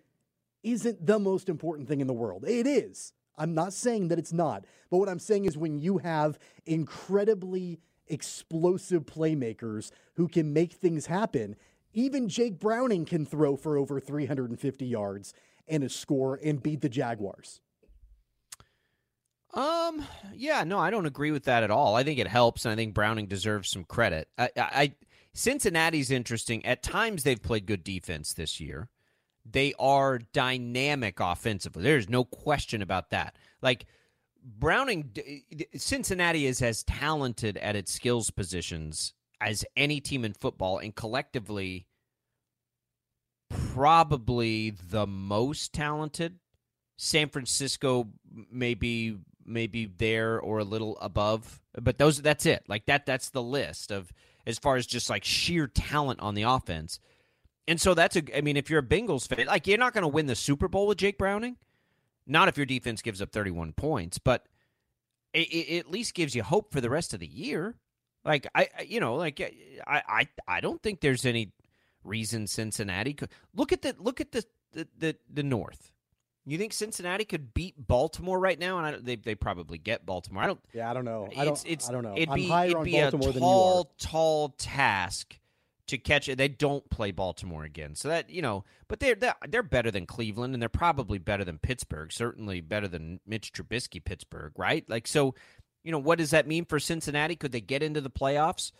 [0.64, 2.46] isn't the most important thing in the world.
[2.48, 3.14] It is.
[3.38, 4.66] I'm not saying that it's not.
[4.90, 11.06] But what I'm saying is when you have incredibly explosive playmakers who can make things
[11.06, 11.56] happen,
[11.94, 15.34] even Jake Browning can throw for over 350 yards
[15.68, 17.62] and a score and beat the Jaguars.
[19.54, 20.04] Um,
[20.36, 21.96] yeah, no, I don't agree with that at all.
[21.96, 24.28] I think it helps, and I think Browning deserves some credit.
[24.38, 24.94] I, I,
[25.34, 26.64] Cincinnati's interesting.
[26.66, 28.90] At times, they've played good defense this year.
[29.52, 31.84] They are dynamic offensively.
[31.84, 33.36] There's no question about that.
[33.62, 33.86] Like
[34.44, 35.12] Browning,
[35.76, 41.88] Cincinnati is as talented at its skills positions as any team in football, and collectively,
[43.50, 46.40] probably the most talented.
[46.98, 48.10] San Francisco
[48.52, 52.64] maybe maybe there or a little above, but those that's it.
[52.68, 54.12] Like that that's the list of
[54.46, 57.00] as far as just like sheer talent on the offense.
[57.68, 60.02] And so that's a I mean if you're a Bengals fan, like you're not going
[60.04, 61.58] to win the Super Bowl with Jake Browning.
[62.26, 64.46] Not if your defense gives up 31 points, but
[65.34, 67.76] it, it at least gives you hope for the rest of the year.
[68.24, 69.40] Like I, you know, like
[69.88, 71.52] I, I, I don't think there's any
[72.04, 74.44] reason Cincinnati could look at the look at the
[74.74, 75.92] the the, the North.
[76.46, 78.78] You think Cincinnati could beat Baltimore right now?
[78.80, 80.44] And I, they they probably get Baltimore.
[80.44, 80.60] I don't.
[80.74, 81.30] Yeah, I don't know.
[81.38, 81.54] I don't.
[81.54, 82.16] It's, it's, I don't know.
[82.18, 83.34] It'd be, higher it'd be a than you are.
[83.34, 85.39] tall, tall task
[85.90, 86.38] to catch it.
[86.38, 88.64] They don't play Baltimore again, so that you know.
[88.88, 89.16] But they're
[89.48, 92.12] they're, better than Cleveland, and they're probably better than Pittsburgh.
[92.12, 94.90] Certainly better than Mitch Trubisky Pittsburgh, right?
[94.90, 95.36] Like so.
[95.82, 97.38] You know what does that mean for Cincinnati?
[97.38, 98.74] Could they get into the playoffs?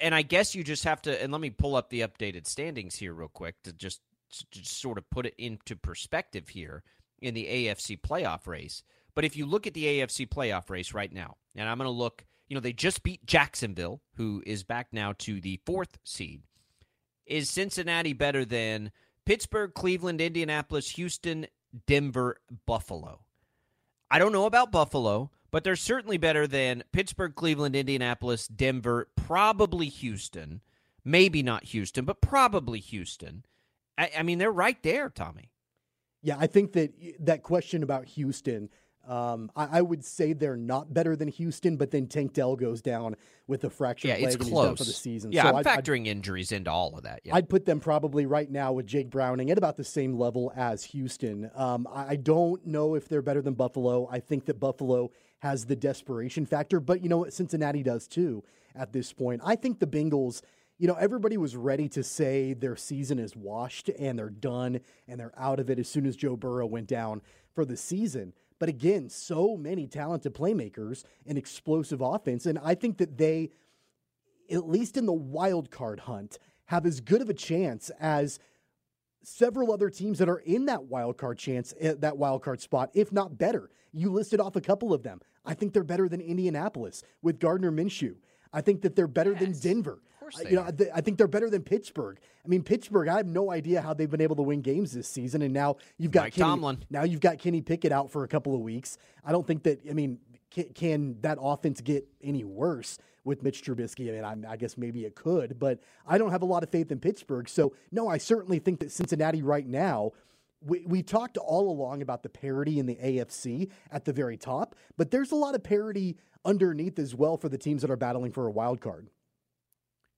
[0.00, 1.22] And I guess you just have to.
[1.22, 4.80] And let me pull up the updated standings here real quick to just to just
[4.80, 6.82] sort of put it into perspective here
[7.20, 8.82] in the AFC playoff race.
[9.14, 11.90] But if you look at the AFC playoff race right now, and I'm going to
[11.90, 16.42] look, you know, they just beat Jacksonville, who is back now to the fourth seed.
[17.26, 18.92] Is Cincinnati better than
[19.24, 21.46] Pittsburgh, Cleveland, Indianapolis, Houston,
[21.86, 23.20] Denver, Buffalo?
[24.10, 29.88] I don't know about Buffalo, but they're certainly better than Pittsburgh, Cleveland, Indianapolis, Denver, probably
[29.88, 30.60] Houston.
[31.04, 33.44] Maybe not Houston, but probably Houston.
[33.98, 35.50] I, I mean, they're right there, Tommy.
[36.22, 38.68] Yeah, I think that that question about Houston,
[39.06, 42.82] um, I, I, would say they're not better than Houston, but then Tank Dell goes
[42.82, 43.16] down
[43.46, 44.50] with a fractured yeah, leg it's and close.
[44.50, 45.32] he's done for the season.
[45.32, 47.20] Yeah, so I'm I'd, factoring I'd, injuries into all of that.
[47.24, 47.34] Yeah.
[47.36, 50.84] I'd put them probably right now with Jake Browning at about the same level as
[50.84, 51.50] Houston.
[51.54, 54.08] Um, I, I don't know if they're better than Buffalo.
[54.10, 57.32] I think that Buffalo has the desperation factor, but you know what?
[57.32, 58.42] Cincinnati does too
[58.74, 59.40] at this point.
[59.44, 60.42] I think the Bengals
[60.78, 65.18] you know, everybody was ready to say their season is washed and they're done and
[65.18, 67.22] they're out of it as soon as Joe Burrow went down
[67.54, 68.34] for the season.
[68.58, 72.46] But again, so many talented playmakers and explosive offense.
[72.46, 73.50] And I think that they,
[74.50, 78.38] at least in the wild card hunt, have as good of a chance as
[79.22, 82.90] several other teams that are in that wild card chance, eh, that wild card spot,
[82.94, 83.70] if not better.
[83.92, 85.20] You listed off a couple of them.
[85.44, 88.16] I think they're better than Indianapolis with Gardner Minshew.
[88.52, 89.40] I think that they're better yes.
[89.40, 90.00] than Denver.
[90.48, 92.18] You know, I, th- I think they're better than Pittsburgh.
[92.44, 93.08] I mean, Pittsburgh.
[93.08, 95.76] I have no idea how they've been able to win games this season, and now
[95.98, 96.84] you've got Mike Kenny, Tomlin.
[96.90, 98.98] Now you've got Kenny Pickett out for a couple of weeks.
[99.24, 99.80] I don't think that.
[99.88, 100.18] I mean,
[100.50, 104.08] can, can that offense get any worse with Mitch Trubisky?
[104.08, 106.70] I mean, I, I guess maybe it could, but I don't have a lot of
[106.70, 107.48] faith in Pittsburgh.
[107.48, 110.12] So no, I certainly think that Cincinnati right now
[110.64, 114.74] we, we talked all along about the parity in the AFC at the very top,
[114.96, 118.32] but there's a lot of parity underneath as well for the teams that are battling
[118.32, 119.08] for a wild card.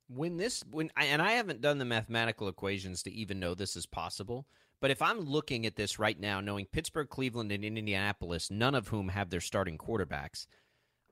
[0.08, 3.86] When this, when and I haven't done the mathematical equations to even know this is
[3.86, 4.46] possible,
[4.80, 8.88] but if I'm looking at this right now, knowing Pittsburgh, Cleveland, and Indianapolis, none of
[8.88, 10.46] whom have their starting quarterbacks,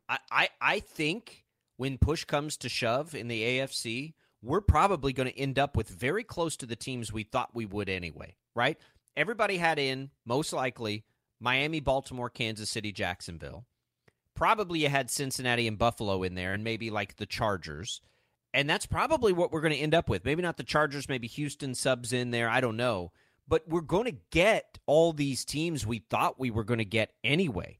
[0.09, 1.45] I, I, I think
[1.77, 5.89] when push comes to shove in the AFC, we're probably going to end up with
[5.89, 8.79] very close to the teams we thought we would anyway, right?
[9.17, 11.05] Everybody had in, most likely,
[11.41, 13.67] Miami, Baltimore, Kansas City, Jacksonville.
[14.35, 18.01] Probably you had Cincinnati and Buffalo in there, and maybe like the Chargers.
[18.57, 20.25] And that's probably what we're going to end up with.
[20.25, 22.49] Maybe not the Chargers, maybe Houston subs in there.
[22.49, 23.13] I don't know.
[23.47, 27.13] But we're going to get all these teams we thought we were going to get
[27.23, 27.77] anyway.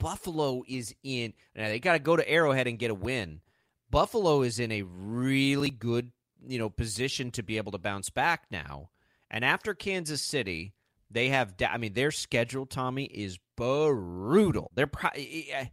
[0.00, 1.32] Buffalo is in.
[1.54, 3.40] Now they got to go to Arrowhead and get a win.
[3.88, 6.10] Buffalo is in a really good,
[6.44, 8.90] you know, position to be able to bounce back now.
[9.30, 10.74] And after Kansas City,
[11.08, 11.54] they have.
[11.70, 14.72] I mean, their schedule, Tommy, is brutal.
[14.74, 15.66] They're pro- eh, eh,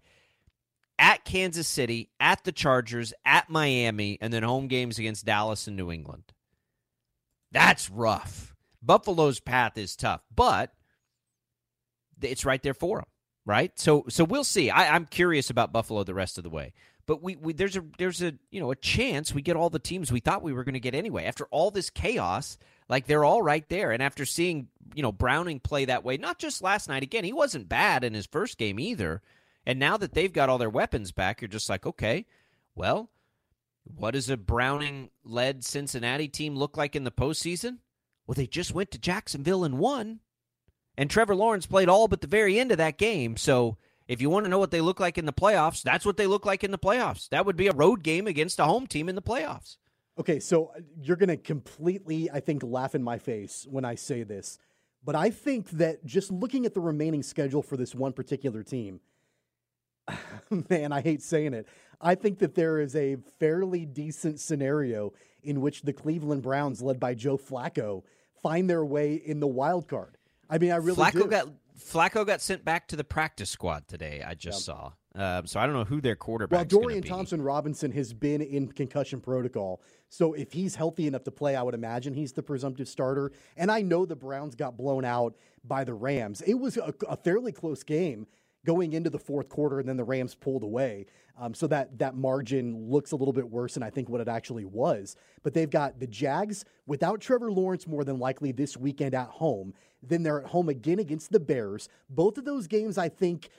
[1.02, 5.76] at Kansas City, at the Chargers, at Miami, and then home games against Dallas and
[5.76, 6.26] New England.
[7.52, 8.56] That's rough.
[8.84, 10.72] Buffalo's path is tough, but
[12.22, 13.08] it's right there for them,
[13.48, 13.78] right?
[13.80, 14.70] So, so we'll see.
[14.70, 16.72] I, I'm curious about Buffalo the rest of the way.
[17.08, 19.80] But we, we there's a there's a you know a chance we get all the
[19.80, 21.26] teams we thought we were going to get anyway.
[21.26, 23.92] After all this chaos, like they're all right there.
[23.92, 27.02] And after seeing you know Browning play that way, not just last night.
[27.02, 29.24] Again, he wasn't bad in his first game either.
[29.66, 32.26] And now that they've got all their weapons back, you're just like, okay,
[32.76, 33.10] well,
[33.84, 37.78] what does a Browning led Cincinnati team look like in the postseason?
[38.26, 40.20] Well, they just went to Jacksonville and won.
[40.98, 43.38] And Trevor Lawrence played all but the very end of that game.
[43.38, 43.78] So
[44.12, 46.28] If you want to know what they look like in the playoffs, that's what they
[46.28, 47.30] look like in the playoffs.
[47.30, 49.78] That would be a road game against a home team in the playoffs.
[50.20, 53.96] Okay, so uh, you're going to completely, I think, laugh in my face when I
[53.96, 54.60] say this.
[55.02, 59.00] But I think that just looking at the remaining schedule for this one particular team,
[60.70, 61.68] man, I hate saying it.
[62.00, 67.00] I think that there is a fairly decent scenario in which the Cleveland Browns, led
[67.00, 68.04] by Joe Flacco,
[68.42, 70.18] find their way in the wild card.
[70.50, 71.28] I mean, I really Flacco do.
[71.28, 71.48] got
[71.80, 74.24] Flacco got sent back to the practice squad today.
[74.26, 74.92] I just saw.
[75.14, 76.58] Um, so I don't know who their quarterback.
[76.58, 79.82] Well, Dorian Thompson Robinson has been in concussion protocol.
[80.08, 83.32] So if he's healthy enough to play, I would imagine he's the presumptive starter.
[83.58, 86.42] And I know the Browns got blown out by the Rams.
[86.42, 88.28] It was a, a fairly close game
[88.66, 91.06] going into the fourth quarter, and then the Rams pulled away.
[91.40, 94.28] Um, so that that margin looks a little bit worse than I think what it
[94.28, 95.16] actually was.
[95.44, 99.74] But they've got the Jags without Trevor Lawrence more than likely this weekend at home.
[100.04, 101.90] Then they're at home again against the Bears.
[102.10, 103.50] Both of those games, I think,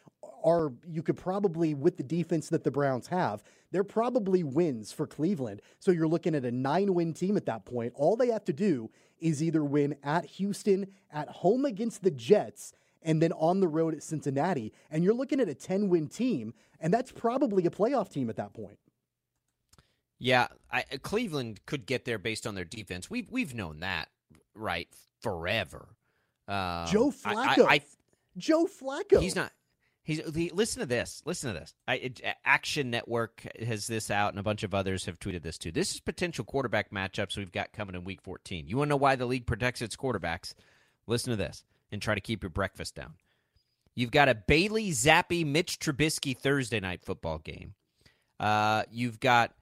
[0.45, 5.07] are you could probably with the defense that the Browns have, they're probably wins for
[5.07, 5.63] Cleveland.
[5.79, 7.93] So you're looking at a nine-win team at that point.
[7.97, 12.73] All they have to do is either win at Houston, at home against the Jets,
[13.05, 14.73] and then on the road at Cincinnati.
[14.91, 18.37] And you're looking at a 10 win team, and that's probably a playoff team at
[18.37, 18.79] that point.
[20.19, 23.11] Yeah, I, Cleveland could get there based on their defense.
[23.11, 24.09] We've we've known that
[24.55, 24.89] right
[25.21, 25.89] forever.
[26.47, 27.67] Uh, Joe Flacco.
[27.67, 27.81] I, I,
[28.37, 29.21] Joe Flacco.
[29.21, 29.51] He's not.
[30.05, 31.23] He's he, listen to this.
[31.25, 31.75] Listen to this.
[31.89, 35.59] I, it, Action Network has this out, and a bunch of others have tweeted this
[35.59, 35.73] too.
[35.73, 38.69] This is potential quarterback matchups we've got coming in Week 14.
[38.69, 40.55] You want to know why the league protects its quarterbacks?
[41.09, 43.15] Listen to this and try to keep your breakfast down.
[43.95, 47.75] You've got a Bailey Zappe Mitch Trubisky Thursday night football game.
[48.41, 49.53] Uh, you've got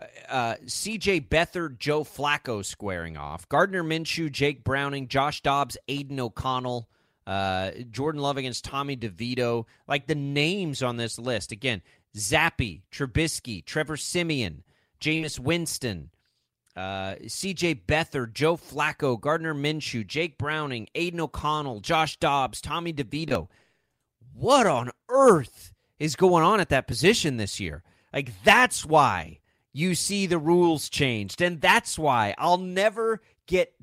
[0.00, 1.22] uh, uh C.J.
[1.22, 3.48] Beathard, Joe Flacco squaring off.
[3.48, 6.88] Gardner Minshew, Jake Browning, Josh Dobbs, Aidan O'Connell.
[7.26, 9.66] Uh, Jordan Love against Tommy DeVito.
[9.86, 11.52] Like the names on this list.
[11.52, 11.82] Again,
[12.16, 14.64] Zappe, Trubisky, Trevor Siemian,
[15.00, 16.10] Jameis Winston,
[16.78, 23.48] uh, CJ Beathard, Joe Flacco, Gardner Minshew, Jake Browning, Aidan O'Connell, Josh Dobbs, Tommy DeVito.
[24.32, 27.82] What on earth is going on at that position this year?
[28.12, 29.40] Like, that's why
[29.72, 31.40] you see the rules changed.
[31.42, 33.74] And that's why I'll never get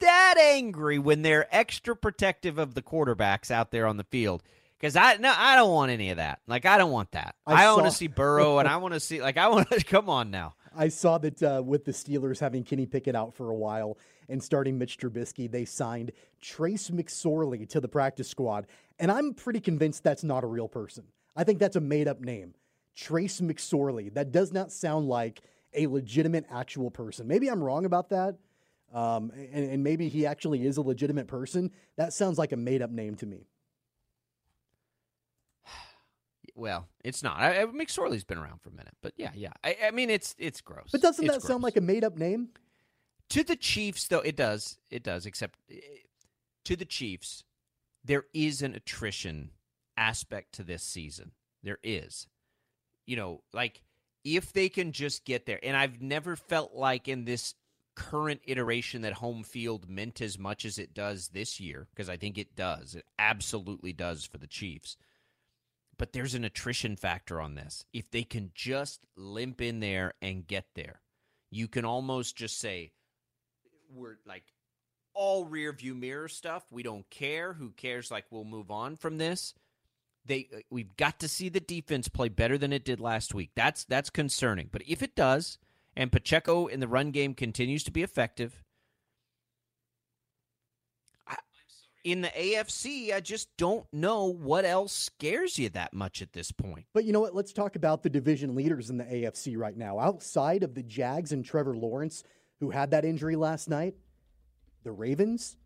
[0.00, 4.42] that angry when they're extra protective of the quarterbacks out there on the field.
[4.78, 6.40] Because I no, I don't want any of that.
[6.46, 7.36] Like I don't want that.
[7.46, 9.82] I, I want to see Burrow, and I want to see like I want to
[9.84, 10.56] come on now.
[10.76, 14.42] I saw that uh, with the Steelers having Kenny Pickett out for a while and
[14.42, 18.66] starting Mitch Trubisky, they signed Trace McSorley to the practice squad,
[18.98, 21.04] and I'm pretty convinced that's not a real person.
[21.36, 22.54] I think that's a made up name,
[22.94, 24.12] Trace McSorley.
[24.14, 25.42] That does not sound like
[25.74, 27.26] a legitimate actual person.
[27.26, 28.36] Maybe I'm wrong about that.
[28.92, 31.72] Um, and, and maybe he actually is a legitimate person.
[31.96, 33.48] That sounds like a made up name to me.
[36.54, 37.38] Well, it's not.
[37.40, 39.52] I, I, McSorley's been around for a minute, but yeah, yeah.
[39.64, 40.90] I, I mean, it's it's gross.
[40.92, 41.48] But doesn't it's that gross.
[41.48, 42.50] sound like a made up name?
[43.30, 44.78] To the Chiefs, though, it does.
[44.90, 45.26] It does.
[45.26, 45.76] Except eh,
[46.64, 47.42] to the Chiefs,
[48.04, 49.50] there is an attrition
[49.96, 51.32] aspect to this season.
[51.62, 52.28] There is.
[53.06, 53.82] You know, like
[54.24, 57.54] if they can just get there, and I've never felt like in this
[57.96, 62.16] current iteration that home field meant as much as it does this year, because I
[62.16, 62.94] think it does.
[62.94, 64.96] It absolutely does for the Chiefs.
[65.98, 67.84] But there's an attrition factor on this.
[67.92, 71.00] If they can just limp in there and get there,
[71.50, 72.92] you can almost just say,
[73.92, 74.44] we're like
[75.14, 76.64] all rear view mirror stuff.
[76.70, 77.52] We don't care.
[77.52, 78.10] Who cares?
[78.10, 79.54] Like, we'll move on from this
[80.26, 83.50] they uh, we've got to see the defense play better than it did last week.
[83.54, 84.68] That's that's concerning.
[84.72, 85.58] But if it does,
[85.96, 88.62] and Pacheco in the run game continues to be effective.
[92.04, 96.52] In the AFC, I just don't know what else scares you that much at this
[96.52, 96.84] point.
[96.92, 97.34] But you know what?
[97.34, 99.98] Let's talk about the division leaders in the AFC right now.
[99.98, 102.22] Outside of the Jags and Trevor Lawrence,
[102.60, 103.94] who had that injury last night,
[104.84, 105.56] the Ravens,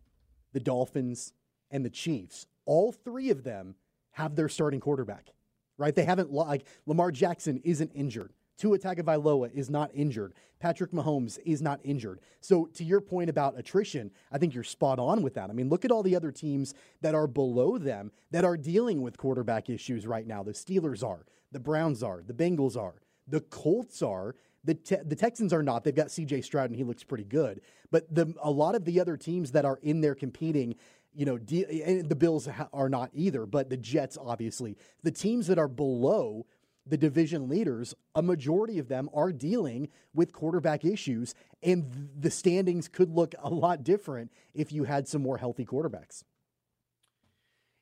[0.53, 1.33] the Dolphins,
[1.69, 3.75] and the Chiefs, all three of them
[4.11, 5.29] have their starting quarterback,
[5.77, 5.93] right?
[5.93, 8.33] They haven't, like, Lamar Jackson isn't injured.
[8.59, 10.33] Tua Tagovailoa is not injured.
[10.59, 12.19] Patrick Mahomes is not injured.
[12.41, 15.49] So to your point about attrition, I think you're spot on with that.
[15.49, 19.01] I mean, look at all the other teams that are below them that are dealing
[19.01, 20.43] with quarterback issues right now.
[20.43, 22.95] The Steelers are, the Browns are, the Bengals are,
[23.27, 24.35] the Colts are.
[24.65, 25.85] The, te- the Texans are not.
[25.85, 26.41] They've got C.J.
[26.41, 27.61] Stroud and he looks pretty good.
[27.91, 30.75] But the a lot of the other teams that are in there competing
[31.15, 34.77] you know, and the Bills are not either, but the Jets, obviously.
[35.03, 36.45] The teams that are below
[36.85, 42.87] the division leaders, a majority of them are dealing with quarterback issues, and the standings
[42.87, 46.23] could look a lot different if you had some more healthy quarterbacks.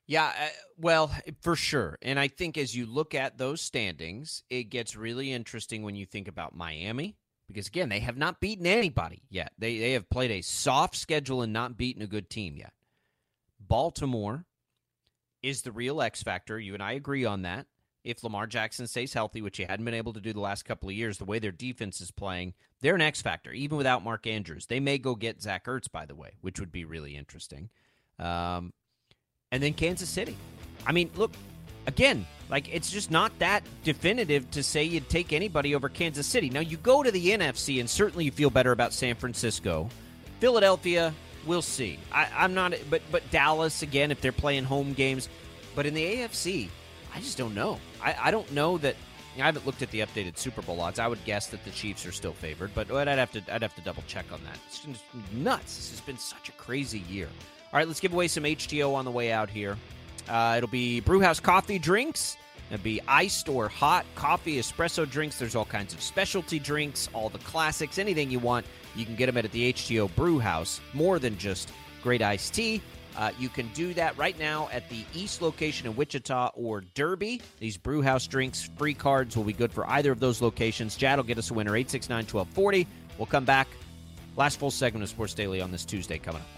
[0.08, 1.98] Yeah, uh, well, for sure.
[2.02, 6.06] And I think as you look at those standings, it gets really interesting when you
[6.06, 7.18] think about Miami
[7.48, 9.54] because again, they have not beaten anybody yet.
[9.58, 12.74] They they have played a soft schedule and not beaten a good team yet.
[13.60, 14.46] Baltimore
[15.42, 16.60] is the real X factor.
[16.60, 17.68] You and I agree on that.
[18.08, 20.88] If Lamar Jackson stays healthy, which he hadn't been able to do the last couple
[20.88, 24.26] of years, the way their defense is playing, they're an X factor, even without Mark
[24.26, 24.68] Andrews.
[24.68, 27.70] They may go get Zach Ertz, by the way, which would be really interesting.
[28.18, 28.72] Um,
[29.52, 30.38] and then Kansas City.
[30.86, 31.34] I mean, look,
[31.86, 36.50] again, like it's just not that definitive to say you'd take anybody over Kansas City.
[36.50, 39.90] Now you go to the NFC and certainly you feel better about San Francisco.
[40.40, 41.14] Philadelphia,
[41.46, 42.00] we'll see.
[42.14, 45.28] I, I'm not but but Dallas again if they're playing home games.
[45.76, 46.70] But in the AFC,
[47.18, 47.80] I just don't know.
[48.00, 48.96] I, I don't know that
[49.38, 51.00] I haven't looked at the updated Super Bowl odds.
[51.00, 53.74] I would guess that the Chiefs are still favored, but I'd have to I'd have
[53.76, 54.58] to double check on that.
[54.68, 55.04] It's just
[55.34, 55.78] nuts.
[55.78, 57.28] This has been such a crazy year.
[57.74, 59.78] All right, let's give away some HTeaO on the way out here.
[60.30, 62.38] Uh, it'll be Brewhouse coffee drinks.
[62.70, 65.40] It'll be iced or hot coffee, espresso drinks.
[65.40, 68.66] There's all kinds of specialty drinks, all the classics, anything you want.
[68.96, 70.82] You can get them at the HTeaO Brewhouse.
[70.94, 71.72] More than just
[72.04, 72.82] great iced tea.
[73.18, 77.42] Uh, you can do that right now at the East location in Wichita or Derby.
[77.60, 80.96] These Brewhouse drinks, free cards will be good for either of those locations.
[80.96, 82.88] Chad will get us a winner, 869 1240.
[83.18, 83.68] We'll come back.
[84.36, 86.57] Last full segment of Sports Daily on this Tuesday coming up.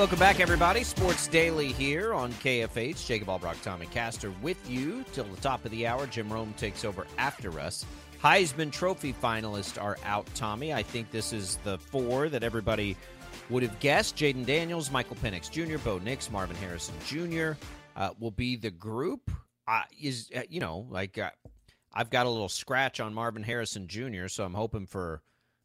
[0.00, 0.82] Welcome back, everybody.
[0.82, 3.04] Sports Daily here on KFH.
[3.04, 6.06] Jacob Albrock, Tommy Castor with you till the top of the hour.
[6.06, 7.84] Jim Rome takes over after us.
[8.18, 10.72] Heisman Trophy finalists are out, Tommy.
[10.72, 12.96] I think this is the four that everybody
[13.50, 14.16] would have guessed.
[14.16, 17.52] Jayden Daniels, Michael Penix Jr., Bo Nix, Marvin Harrison Jr.
[17.94, 19.30] Uh, will be the group.
[19.68, 21.28] Uh, is uh, you know like uh,
[21.92, 25.20] I've got a little scratch on Marvin Harrison Jr., so I'm hoping for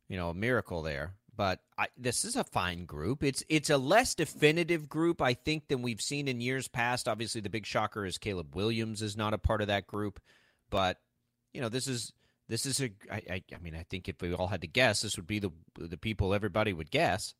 [0.10, 3.24] you know a miracle there but I, this is a fine group.
[3.24, 7.08] It's it's a less definitive group, I think, than we've seen in years past.
[7.08, 10.20] Obviously, the big shocker is Caleb Williams is not a part of that group,
[10.70, 11.00] but
[11.54, 12.14] you know this is
[12.48, 12.92] this is a.
[13.12, 15.40] I, I, I mean, I think if we all had to guess, this would be
[15.40, 17.34] the the people everybody would guess.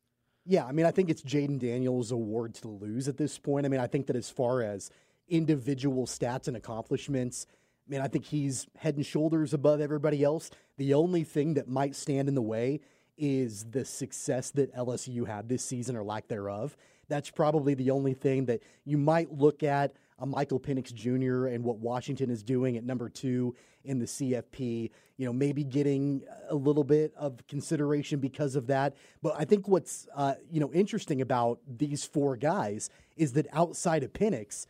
[0.44, 3.66] Yeah, I mean, I think it's Jayden Daniels' award to lose at this point.
[3.66, 4.90] I mean, I think that as far as
[5.28, 7.46] individual stats and accomplishments,
[7.86, 10.50] I mean, I think he's head and shoulders above everybody else.
[10.76, 12.80] The only thing that might stand in the way
[13.16, 16.76] is the success that LSU had this season or lack thereof.
[17.08, 21.46] That's probably the only thing that you might look at a Michael Penix Jr.
[21.46, 23.54] and what Washington is doing at number two
[23.84, 24.90] in the CFP.
[25.18, 28.96] You know, maybe getting a little bit of consideration because of that.
[29.22, 34.02] But I think what's uh, you know interesting about these four guys is that outside
[34.02, 34.66] of Penix,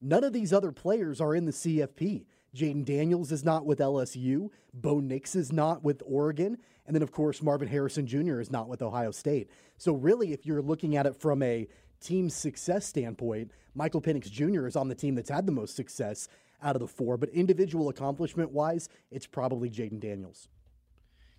[0.00, 2.24] none of these other players are in the CFP.
[2.54, 4.50] Jayden Daniels is not with LSU.
[4.74, 6.58] Bo Nix is not with Oregon.
[6.90, 8.40] And then, of course, Marvin Harrison Jr.
[8.40, 9.48] is not with Ohio State.
[9.76, 11.68] So, really, if you're looking at it from a
[12.00, 14.66] team success standpoint, Michael Penix Jr.
[14.66, 16.26] is on the team that's had the most success
[16.60, 17.16] out of the four.
[17.16, 20.48] But individual accomplishment wise, it's probably Jayden Daniels.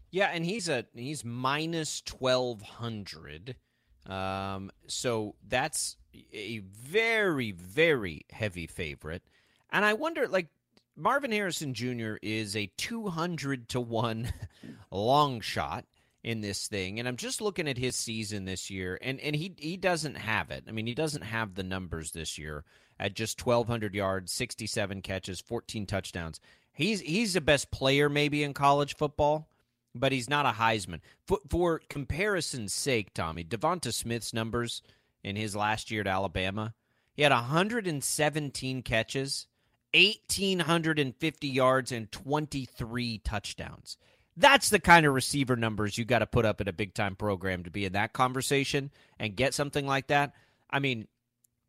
[0.09, 3.57] Yeah, and he's a he's minus twelve hundred.
[4.05, 5.97] Um, so that's
[6.31, 9.23] a very, very heavy favorite.
[9.69, 10.47] And I wonder, like,
[10.95, 12.15] Marvin Harrison Jr.
[12.21, 14.33] is a 200 to 1
[14.91, 15.85] long shot
[16.23, 19.55] in this thing and I'm just looking at his season this year and and he
[19.57, 20.65] he doesn't have it.
[20.67, 22.63] I mean, he doesn't have the numbers this year
[22.99, 26.39] at just 1200 yards, 67 catches, 14 touchdowns.
[26.71, 29.49] He's he's the best player maybe in college football,
[29.95, 30.99] but he's not a Heisman.
[31.25, 34.83] For, for comparison's sake, Tommy, Devonta Smith's numbers
[35.23, 36.75] in his last year at Alabama,
[37.13, 39.47] he had 117 catches
[39.93, 43.97] 1,850 yards and 23 touchdowns.
[44.37, 47.15] That's the kind of receiver numbers you got to put up in a big time
[47.15, 50.33] program to be in that conversation and get something like that.
[50.69, 51.07] I mean,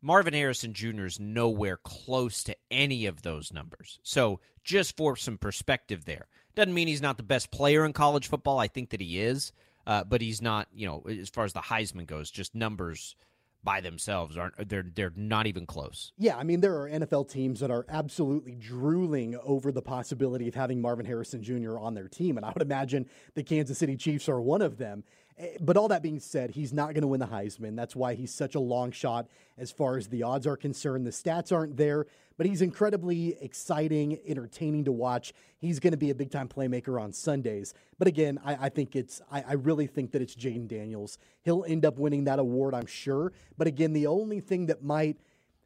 [0.01, 1.05] Marvin Harrison Jr.
[1.05, 3.99] is nowhere close to any of those numbers.
[4.03, 8.27] So, just for some perspective there, doesn't mean he's not the best player in college
[8.27, 8.59] football.
[8.59, 9.51] I think that he is,
[9.85, 13.15] uh, but he's not, you know, as far as the Heisman goes, just numbers
[13.63, 16.11] by themselves aren't they're they're not even close.
[16.17, 20.55] Yeah, I mean there are NFL teams that are absolutely drooling over the possibility of
[20.55, 21.77] having Marvin Harrison Jr.
[21.77, 25.03] on their team and I would imagine the Kansas City Chiefs are one of them.
[25.37, 27.75] Eh, but all that being said, he's not going to win the Heisman.
[27.75, 29.27] That's why he's such a long shot
[29.57, 31.05] as far as the odds are concerned.
[31.05, 32.05] The stats aren't there,
[32.37, 35.33] but he's incredibly exciting, entertaining to watch.
[35.57, 37.73] He's going to be a big time playmaker on Sundays.
[37.97, 41.17] But again, I, I think it's, I, I, really think that it's Jayden Daniels.
[41.41, 43.33] He'll end up winning that award, I'm sure.
[43.57, 45.17] But again, the only thing that might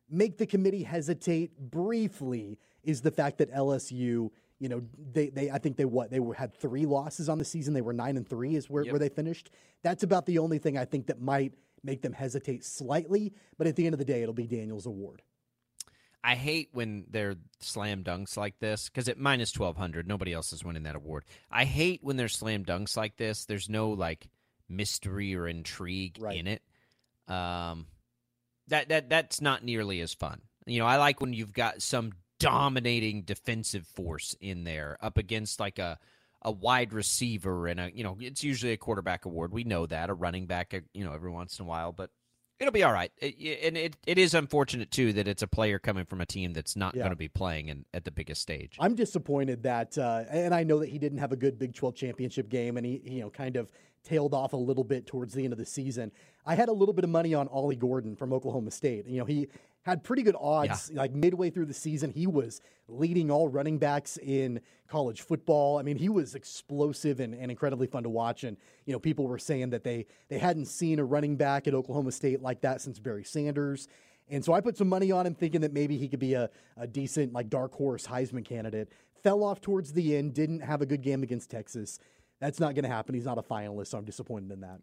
[0.10, 4.82] make the committee hesitate briefly is the fact that LSU, you know,
[5.12, 7.74] they, they I think they what they were had three losses on the season.
[7.74, 8.92] They were nine and three is where, Yep.
[8.92, 9.52] where they finished.
[9.84, 11.54] That's about the only thing I think that might
[11.84, 13.34] make them hesitate slightly.
[13.58, 15.22] But at the end of the day, it'll be Daniel's award.
[16.24, 20.52] I hate when they're slam dunks like this because at minus twelve hundred, nobody else
[20.52, 21.24] is winning that award.
[21.52, 23.46] I hate when they're slam dunks like this.
[23.46, 24.28] There's no like
[24.68, 26.36] mystery or intrigue Right.
[26.38, 26.62] in it.
[27.28, 27.86] Um,
[28.68, 30.42] that that that's not nearly as fun.
[30.66, 35.60] You know, I like when you've got some dominating defensive force in there up against
[35.60, 35.98] like a
[36.44, 39.52] a wide receiver and a you know it's usually a quarterback award.
[39.52, 42.12] We know that a running back, uh, you know, every once in a while, but
[42.60, 43.12] it'll be all right.
[43.18, 46.54] It, and it, it is unfortunate too that it's a player coming from a team
[46.54, 47.02] that's not Yeah.
[47.02, 48.78] going to be playing in, at the biggest stage.
[48.80, 51.96] I'm disappointed that, uh, and I know that he didn't have a good Big 12
[51.96, 53.72] championship game, and he, he, you know, kind of
[54.04, 56.12] tailed off a little bit towards the end of the season.
[56.48, 59.06] I had a little bit of money on Ollie Gordon from Oklahoma State.
[59.08, 59.50] You know, he
[59.88, 60.92] had pretty good odds.
[60.92, 65.80] Like midway through the season, he was leading all running backs in college football.
[65.80, 68.44] I mean, he was explosive and, and incredibly fun to watch.
[68.44, 71.74] And you know, people were saying that they they hadn't seen a running back at
[71.74, 73.88] Oklahoma State like that since Barry Sanders.
[74.30, 76.50] And so I put some money on him, thinking that maybe he could be a,
[76.76, 78.92] a decent, like, dark horse Heisman candidate.
[79.24, 81.98] Fell off towards the end, didn't have a good game against Texas.
[82.42, 83.16] That's not going to happen.
[83.16, 84.82] He's not a finalist, so I'm disappointed in that.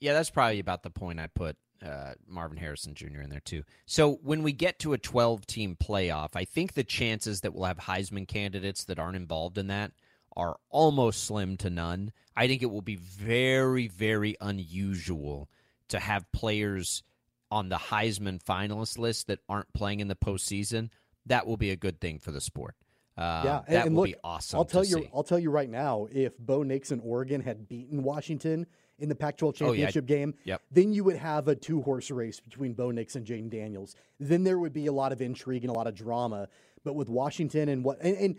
[0.00, 3.20] Yeah, that's probably about the point I put uh, Marvin Harrison Jr.
[3.20, 3.64] in there too.
[3.86, 7.64] So when we get to a 12 team playoff, I think the chances that we'll
[7.64, 9.92] have Heisman candidates that aren't involved in that
[10.36, 12.12] are almost slim to none.
[12.36, 15.48] I think it will be very, very unusual
[15.88, 17.02] to have players
[17.50, 20.88] on the Heisman finalist list that aren't playing in the postseason.
[21.26, 22.74] That will be a good thing for the sport.
[23.16, 24.58] Uh, yeah, and, that and will look, be awesome.
[24.58, 25.10] I'll tell you, see.
[25.14, 28.66] I'll tell you right now, if Bo Nix and Oregon had beaten Washington
[28.98, 29.86] in the Pac-12 Oh, yeah.
[29.86, 30.62] championship game, Yep.
[30.70, 33.96] then you would have a two-horse race between Bo Nix and Jayden Daniels.
[34.20, 36.48] Then there would be a lot of intrigue and a lot of drama.
[36.84, 38.36] But with Washington and what, and, and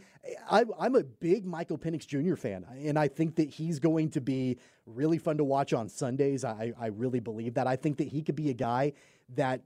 [0.51, 2.35] I, I'm a big Michael Penix Jr.
[2.35, 6.43] fan, and I think that he's going to be really fun to watch on Sundays.
[6.43, 7.67] I, I really believe that.
[7.67, 8.93] I think that he could be a guy
[9.35, 9.61] that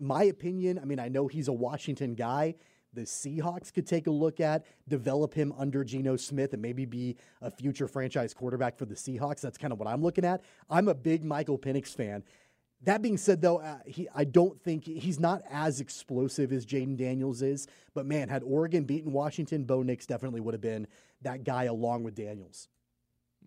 [0.00, 2.54] my opinion, I mean, I know he's a Washington guy.
[2.92, 7.16] The Seahawks could take a look at, develop him under Geno Smith, and maybe be
[7.40, 9.40] a future franchise quarterback for the Seahawks.
[9.40, 10.42] That's kind of what I'm looking at.
[10.68, 12.24] I'm a big Michael Penix fan.
[12.82, 16.96] That being said, though, uh, he I don't think he's not as explosive as Jayden
[16.96, 17.66] Daniels is.
[17.94, 20.86] But man, had Oregon beaten Washington, Bo Nix definitely would have been
[21.22, 22.68] that guy along with Daniels.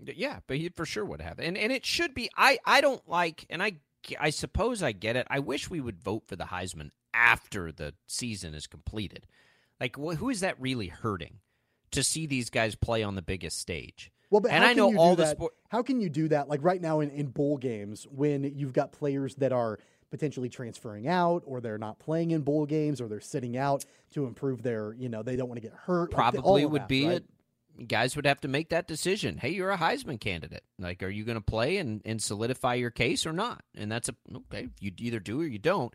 [0.06, 1.40] Yeah, but he for sure would have.
[1.40, 3.78] And and it should be I I don't like and I
[4.20, 5.26] I suppose I get it.
[5.30, 9.28] I wish we would vote for the Heisman after the season is completed.
[9.80, 11.40] Like wh- who is that really hurting
[11.92, 14.12] to see these guys play on the biggest stage?
[14.30, 15.38] Well, but and I know all the that?
[15.38, 16.48] sport How can you do that?
[16.48, 21.08] Like right now in, in bowl games, when you've got players that are potentially transferring
[21.08, 24.94] out, or they're not playing in bowl games, or they're sitting out to improve their,
[24.94, 26.12] you know, they don't want to get hurt.
[26.12, 27.24] like, probably of would that, be right?
[27.88, 29.38] guys would have to make that decision.
[29.38, 30.64] Hey, you're a Heisman candidate.
[30.78, 33.64] Like, are you going to play and, and solidify your case or not?
[33.76, 34.68] And that's a okay.
[34.80, 35.94] You either do or you don't.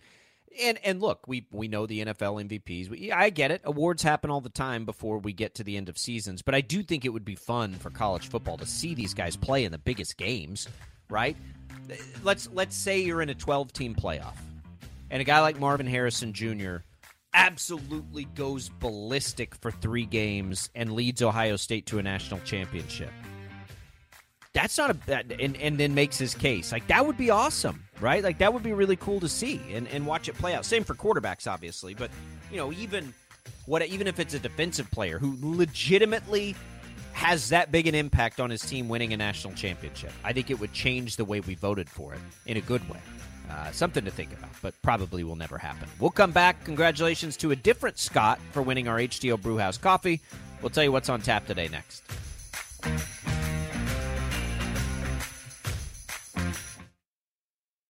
[0.61, 2.89] And and look, we we know the NFL MVPs.
[2.89, 3.61] We, I get it.
[3.65, 6.43] Awards happen all the time before we get to the end of seasons.
[6.43, 9.37] But I do think it would be fun for college football to see these guys
[9.37, 10.69] play in the biggest games,
[11.11, 11.37] right?
[12.23, 14.37] Let's let's say you're in a 12 team playoff,
[15.11, 16.79] and a guy like Marvin Harrison Jr.
[17.35, 23.11] absolutely goes ballistic for three games and leads Ohio State to a national championship.
[24.59, 26.73] That's not a bad, and, and then makes his case.
[26.73, 28.25] Like, that would be awesome, right?
[28.25, 30.65] Like, that would be really cool to see and, and watch it play out.
[30.65, 32.11] Same for quarterbacks, obviously, but,
[32.51, 33.15] you know, even
[33.67, 36.57] what even if it's a defensive player who legitimately
[37.13, 40.59] has that big an impact on his team winning a national championship, I think it
[40.59, 42.99] would change the way we voted for it in a good way.
[43.49, 45.89] Uh, something to think about, but probably will never happen.
[46.01, 46.65] We'll come back.
[46.65, 50.21] Congratulations to a different Scott for winning our HTeaO Brewhouse coffee.
[50.63, 52.03] We'll tell you what's on tap today next.